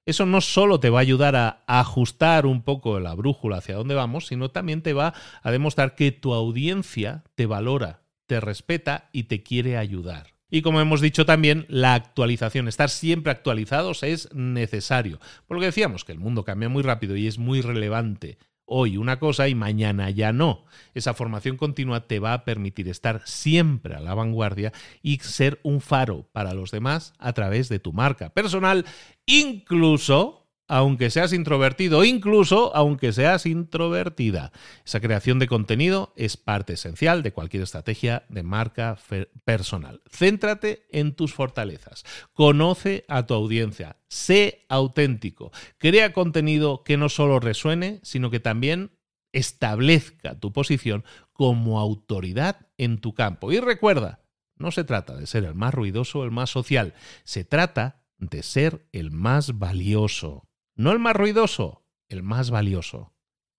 Eso 0.06 0.24
no 0.24 0.40
solo 0.40 0.78
te 0.78 0.88
va 0.88 1.00
a 1.00 1.02
ayudar 1.02 1.34
a 1.34 1.64
ajustar 1.66 2.46
un 2.46 2.62
poco 2.62 3.00
la 3.00 3.14
brújula 3.14 3.56
hacia 3.56 3.74
dónde 3.74 3.96
vamos, 3.96 4.28
sino 4.28 4.50
también 4.50 4.80
te 4.80 4.92
va 4.92 5.14
a 5.42 5.50
demostrar 5.50 5.96
que 5.96 6.12
tu 6.12 6.32
audiencia 6.32 7.24
te 7.34 7.46
valora, 7.46 8.02
te 8.26 8.38
respeta 8.38 9.08
y 9.10 9.24
te 9.24 9.42
quiere 9.42 9.76
ayudar. 9.76 10.35
Y 10.56 10.62
como 10.62 10.80
hemos 10.80 11.02
dicho 11.02 11.26
también, 11.26 11.66
la 11.68 11.92
actualización, 11.92 12.66
estar 12.66 12.88
siempre 12.88 13.30
actualizados 13.30 14.02
es 14.02 14.32
necesario. 14.32 15.20
Por 15.46 15.58
lo 15.58 15.60
que 15.60 15.66
decíamos, 15.66 16.06
que 16.06 16.12
el 16.12 16.18
mundo 16.18 16.44
cambia 16.44 16.70
muy 16.70 16.82
rápido 16.82 17.14
y 17.14 17.26
es 17.26 17.36
muy 17.36 17.60
relevante 17.60 18.38
hoy 18.64 18.96
una 18.96 19.18
cosa 19.18 19.48
y 19.48 19.54
mañana 19.54 20.08
ya 20.08 20.32
no. 20.32 20.64
Esa 20.94 21.12
formación 21.12 21.58
continua 21.58 22.06
te 22.06 22.20
va 22.20 22.32
a 22.32 22.46
permitir 22.46 22.88
estar 22.88 23.20
siempre 23.26 23.96
a 23.96 24.00
la 24.00 24.14
vanguardia 24.14 24.72
y 25.02 25.18
ser 25.18 25.60
un 25.62 25.82
faro 25.82 26.26
para 26.32 26.54
los 26.54 26.70
demás 26.70 27.12
a 27.18 27.34
través 27.34 27.68
de 27.68 27.78
tu 27.78 27.92
marca 27.92 28.30
personal, 28.30 28.86
incluso 29.26 30.45
aunque 30.68 31.10
seas 31.10 31.32
introvertido, 31.32 32.04
incluso 32.04 32.74
aunque 32.74 33.12
seas 33.12 33.46
introvertida. 33.46 34.52
Esa 34.84 35.00
creación 35.00 35.38
de 35.38 35.46
contenido 35.46 36.12
es 36.16 36.36
parte 36.36 36.74
esencial 36.74 37.22
de 37.22 37.32
cualquier 37.32 37.62
estrategia 37.62 38.24
de 38.28 38.42
marca 38.42 38.98
personal. 39.44 40.02
Céntrate 40.10 40.86
en 40.90 41.14
tus 41.14 41.34
fortalezas, 41.34 42.04
conoce 42.32 43.04
a 43.08 43.26
tu 43.26 43.34
audiencia, 43.34 43.96
sé 44.08 44.64
auténtico, 44.68 45.52
crea 45.78 46.12
contenido 46.12 46.82
que 46.84 46.96
no 46.96 47.08
solo 47.08 47.40
resuene, 47.40 48.00
sino 48.02 48.30
que 48.30 48.40
también 48.40 48.92
establezca 49.32 50.38
tu 50.38 50.52
posición 50.52 51.04
como 51.32 51.78
autoridad 51.78 52.66
en 52.78 52.98
tu 52.98 53.14
campo. 53.14 53.52
Y 53.52 53.60
recuerda, 53.60 54.20
no 54.56 54.70
se 54.70 54.84
trata 54.84 55.14
de 55.14 55.26
ser 55.26 55.44
el 55.44 55.54
más 55.54 55.74
ruidoso 55.74 56.20
o 56.20 56.24
el 56.24 56.30
más 56.30 56.50
social, 56.50 56.94
se 57.24 57.44
trata 57.44 58.02
de 58.18 58.42
ser 58.42 58.86
el 58.92 59.10
más 59.10 59.58
valioso. 59.58 60.45
No 60.76 60.92
el 60.92 60.98
más 60.98 61.16
ruidoso, 61.16 61.82
el 62.08 62.22
más 62.22 62.50
valioso. 62.50 63.12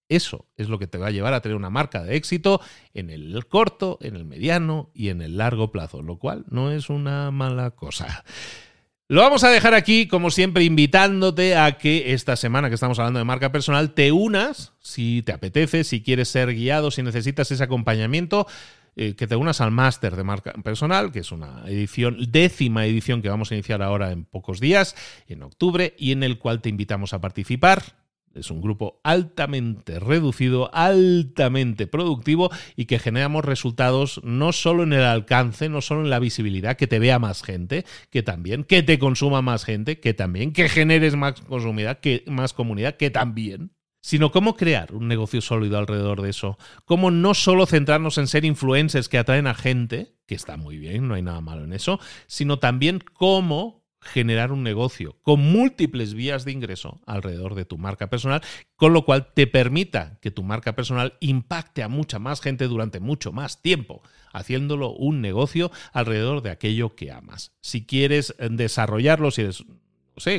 Eso 0.10 0.48
es 0.56 0.70
lo 0.70 0.80
que 0.80 0.88
te 0.88 0.98
va 0.98 1.08
a 1.08 1.12
llevar 1.12 1.34
a 1.34 1.42
tener 1.42 1.58
una 1.58 1.70
marca 1.70 2.02
de 2.02 2.16
éxito 2.16 2.62
en 2.94 3.10
el 3.10 3.46
corto, 3.48 3.98
en 4.02 4.16
el 4.16 4.24
mediano 4.24 4.90
y 4.94 5.10
en 5.10 5.22
el 5.22 5.38
largo 5.38 5.72
plazo, 5.72 6.02
lo 6.02 6.18
cual 6.18 6.46
no 6.50 6.72
es 6.72 6.90
una 6.90 7.30
mala 7.32 7.72
cosa. 7.72 8.24
Lo 9.10 9.22
vamos 9.22 9.46
a 9.46 9.50
dejar 9.50 9.74
aquí, 9.74 10.08
como 10.08 10.32
siempre, 10.32 10.66
invitándote 10.66 11.56
a 11.56 11.78
que 11.78 12.14
esta 12.14 12.36
semana 12.36 12.68
que 12.68 12.76
estamos 12.76 13.00
hablando 13.00 13.20
de 13.20 13.24
marca 13.24 13.54
personal 13.54 13.94
te 13.94 14.12
unas, 14.12 14.74
si 14.82 15.22
te 15.22 15.32
apetece, 15.32 15.86
si 15.86 16.04
quieres 16.04 16.28
ser 16.28 16.54
guiado, 16.54 16.92
si 16.92 17.04
necesitas 17.04 17.50
ese 17.50 17.64
acompañamiento, 17.64 18.48
eh, 19.00 19.14
que 19.14 19.28
te 19.28 19.36
unas 19.36 19.62
al 19.62 19.70
máster 19.70 20.16
de 20.16 20.24
marca 20.24 20.54
personal, 20.64 21.12
que 21.12 21.20
es 21.20 21.32
una 21.32 21.62
edición, 21.68 22.18
décima 22.32 22.88
edición 22.88 23.22
que 23.22 23.30
vamos 23.30 23.52
a 23.52 23.54
iniciar 23.54 23.84
ahora 23.84 24.12
en 24.12 24.26
pocos 24.26 24.60
días, 24.60 24.96
en 25.28 25.44
octubre, 25.44 25.94
y 26.00 26.14
en 26.14 26.24
el 26.24 26.40
cual 26.40 26.62
te 26.62 26.70
invitamos 26.70 27.14
a 27.14 27.22
participar. 27.22 27.84
es 28.34 28.50
un 28.50 28.60
grupo 28.60 29.00
altamente 29.04 30.00
reducido, 30.00 30.72
altamente 30.74 31.86
productivo 31.86 32.50
y 32.76 32.86
que 32.86 32.98
generamos 32.98 33.46
resultados 33.46 34.20
no 34.24 34.52
solo 34.52 34.82
en 34.82 34.94
el 34.94 35.04
alcance, 35.04 35.70
no 35.70 35.82
solo 35.82 36.02
en 36.02 36.10
la 36.10 36.18
visibilidad, 36.18 36.76
que 36.76 36.88
te 36.88 36.98
vea 36.98 37.20
más 37.20 37.44
gente, 37.44 37.86
que 38.10 38.24
también, 38.24 38.64
que 38.64 38.82
te 38.82 38.98
consuma 38.98 39.44
más 39.44 39.64
gente, 39.64 40.00
que 40.00 40.16
también, 40.16 40.54
que 40.54 40.70
generes 40.70 41.16
más 41.16 41.40
consumida, 41.42 42.00
que 42.00 42.24
más 42.26 42.52
comunidad, 42.54 42.98
que 42.98 43.12
también 43.12 43.77
sino 44.08 44.32
cómo 44.32 44.56
crear 44.56 44.94
un 44.94 45.10
negocio 45.10 45.42
sólido 45.42 45.78
alrededor 45.78 46.22
de 46.22 46.30
eso. 46.30 46.58
Cómo 46.86 47.12
no 47.12 47.34
solo 47.34 47.66
centrarnos 47.66 48.18
en 48.18 48.28
ser 48.28 48.46
influencers 48.46 49.10
que 49.10 49.18
atraen 49.18 49.48
a 49.48 49.54
gente, 49.54 50.14
que 50.26 50.34
está 50.34 50.56
muy 50.56 50.78
bien, 50.78 51.10
no 51.10 51.16
hay 51.16 51.22
nada 51.22 51.42
malo 51.42 51.66
en 51.66 51.74
eso, 51.74 52.00
sino 52.26 52.58
también 52.58 53.04
cómo 53.12 53.84
generar 54.00 54.54
un 54.54 54.64
negocio 54.64 55.18
con 55.24 55.42
múltiples 55.42 56.14
vías 56.14 56.46
de 56.46 56.54
ingreso 56.54 57.02
alrededor 57.06 57.54
de 57.54 57.66
tu 57.66 57.78
marca 57.78 58.10
personal, 58.10 58.42
con 58.78 58.94
lo 58.94 59.04
cual 59.04 59.34
te 59.34 59.46
permita 59.46 60.20
que 60.22 60.32
tu 60.32 60.42
marca 60.42 60.74
personal 60.74 61.18
impacte 61.20 61.84
a 61.84 61.90
mucha 61.90 62.18
más 62.18 62.40
gente 62.40 62.70
durante 62.70 63.02
mucho 63.02 63.34
más 63.34 63.62
tiempo, 63.62 64.04
haciéndolo 64.32 64.94
un 64.94 65.20
negocio 65.20 65.70
alrededor 65.92 66.42
de 66.42 66.52
aquello 66.52 66.96
que 66.96 67.12
amas. 67.12 67.52
Si 67.60 67.86
quieres 67.86 68.34
desarrollarlo, 68.40 69.32
si 69.32 69.42
eres 69.42 69.66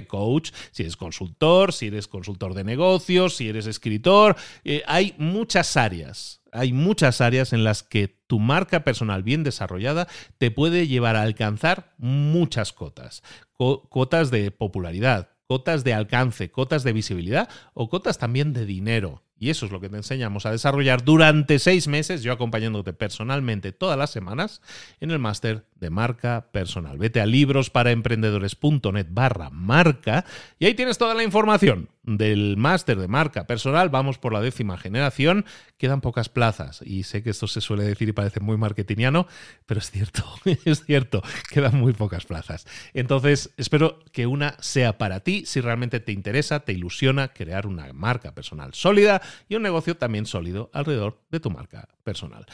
coach, 0.07 0.51
si 0.71 0.83
eres 0.83 0.97
consultor, 0.97 1.73
si 1.73 1.87
eres 1.87 2.09
consultor 2.09 2.55
de 2.55 2.64
negocios, 2.64 3.37
si 3.37 3.49
eres 3.49 3.67
escritor, 3.67 4.37
eh, 4.64 4.83
hay 4.87 5.14
muchas 5.19 5.77
áreas 5.77 6.38
hay 6.53 6.73
muchas 6.73 7.21
áreas 7.21 7.53
en 7.53 7.64
las 7.64 7.83
que 7.83 8.09
tu 8.09 8.38
marca 8.38 8.85
personal 8.85 9.23
bien 9.23 9.45
desarrollada 9.45 10.09
te 10.38 10.51
puede 10.51 10.87
llevar 10.87 11.17
a 11.17 11.23
alcanzar 11.23 11.95
muchas 11.99 12.73
cotas. 12.73 13.23
cotas 13.57 14.31
de 14.31 14.51
popularidad, 14.51 15.31
cotas 15.47 15.85
de 15.85 15.95
alcance, 15.95 16.51
cotas 16.51 16.85
de 16.85 16.93
visibilidad 16.93 17.49
o 17.75 17.88
cotas 17.88 18.19
también 18.19 18.53
de 18.53 18.67
dinero. 18.67 19.23
Y 19.38 19.51
eso 19.51 19.66
es 19.66 19.72
lo 19.72 19.81
que 19.81 19.88
te 19.88 19.96
enseñamos 19.96 20.46
a 20.46 20.51
desarrollar 20.51 21.05
durante 21.05 21.59
seis 21.59 21.87
meses, 21.88 22.22
yo 22.22 22.33
acompañándote 22.33 22.92
personalmente 22.92 23.72
todas 23.72 23.96
las 23.96 24.11
semanas 24.11 24.61
en 25.01 25.11
el 25.11 25.18
máster 25.18 25.64
de 25.77 25.90
marca 25.90 26.46
personal. 26.51 26.98
Vete 26.98 27.20
a 27.20 27.27
librosparaemprendedores.net 27.27 29.07
barra 29.11 29.51
marca 29.51 30.24
y 30.59 30.66
ahí 30.66 30.74
tienes 30.74 30.98
toda 30.98 31.14
la 31.14 31.22
información 31.22 31.88
del 32.16 32.57
máster 32.57 32.99
de 32.99 33.09
marca 33.09 33.47
personal. 33.47 33.90
Vamos 33.90 34.18
por 34.18 34.33
la 34.33 34.40
décima 34.40 34.79
generación. 34.79 35.44
Quedan 35.77 36.01
pocas 36.01 36.29
plazas 36.29 36.81
y 36.83 37.03
sé 37.03 37.23
que 37.23 37.31
esto 37.31 37.47
se 37.47 37.61
suele 37.61 37.85
decir 37.85 38.09
y 38.09 38.12
parece 38.12 38.40
muy 38.40 38.57
marketingiano, 38.57 39.27
pero 39.66 39.81
es 39.81 39.90
cierto, 39.90 40.25
es 40.64 40.85
cierto, 40.85 41.23
quedan 41.51 41.77
muy 41.77 41.92
pocas 41.92 42.25
plazas. 42.25 42.66
Entonces, 42.94 43.51
espero 43.57 44.01
que 44.12 44.27
una 44.27 44.57
sea 44.61 44.99
para 44.99 45.21
ti 45.21 45.44
si 45.47 45.61
realmente 45.61 46.01
te 46.01 46.12
interesa, 46.12 46.61
te 46.61 46.73
ilusiona 46.73 47.29
crear 47.29 47.66
una 47.66 47.92
marca 47.92 48.35
personal 48.35 48.75
sólida 48.75 49.21
y 49.49 49.57
un 49.57 49.62
negocio 49.62 49.97
también 49.97 50.27
sólido 50.27 50.71
alrededor 50.73 51.21
de 51.31 51.40
tu 51.40 51.51
marca 51.51 51.88
personal. 52.05 52.47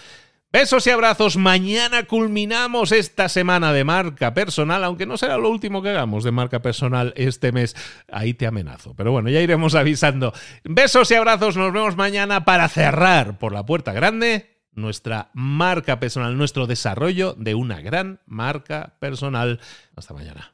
Besos 0.54 0.86
y 0.86 0.90
abrazos. 0.90 1.36
Mañana 1.36 2.04
culminamos 2.04 2.92
esta 2.92 3.28
semana 3.28 3.72
de 3.72 3.82
marca 3.82 4.34
personal, 4.34 4.84
aunque 4.84 5.04
no 5.04 5.16
será 5.16 5.36
lo 5.36 5.50
último 5.50 5.82
que 5.82 5.88
hagamos 5.88 6.22
de 6.22 6.30
marca 6.30 6.62
personal 6.62 7.12
este 7.16 7.50
mes. 7.50 7.74
Ahí 8.06 8.34
te 8.34 8.46
amenazo. 8.46 8.94
Pero 8.94 9.10
bueno, 9.10 9.30
ya 9.30 9.40
iremos 9.40 9.74
avisando. 9.74 10.32
Besos 10.62 11.10
y 11.10 11.16
abrazos. 11.16 11.56
Nos 11.56 11.72
vemos 11.72 11.96
mañana 11.96 12.44
para 12.44 12.68
cerrar 12.68 13.36
por 13.36 13.52
la 13.52 13.66
puerta 13.66 13.92
grande 13.92 14.60
nuestra 14.76 15.30
marca 15.34 15.98
personal, 15.98 16.38
nuestro 16.38 16.68
desarrollo 16.68 17.34
de 17.36 17.56
una 17.56 17.80
gran 17.80 18.20
marca 18.24 18.94
personal. 19.00 19.58
Hasta 19.96 20.14
mañana. 20.14 20.53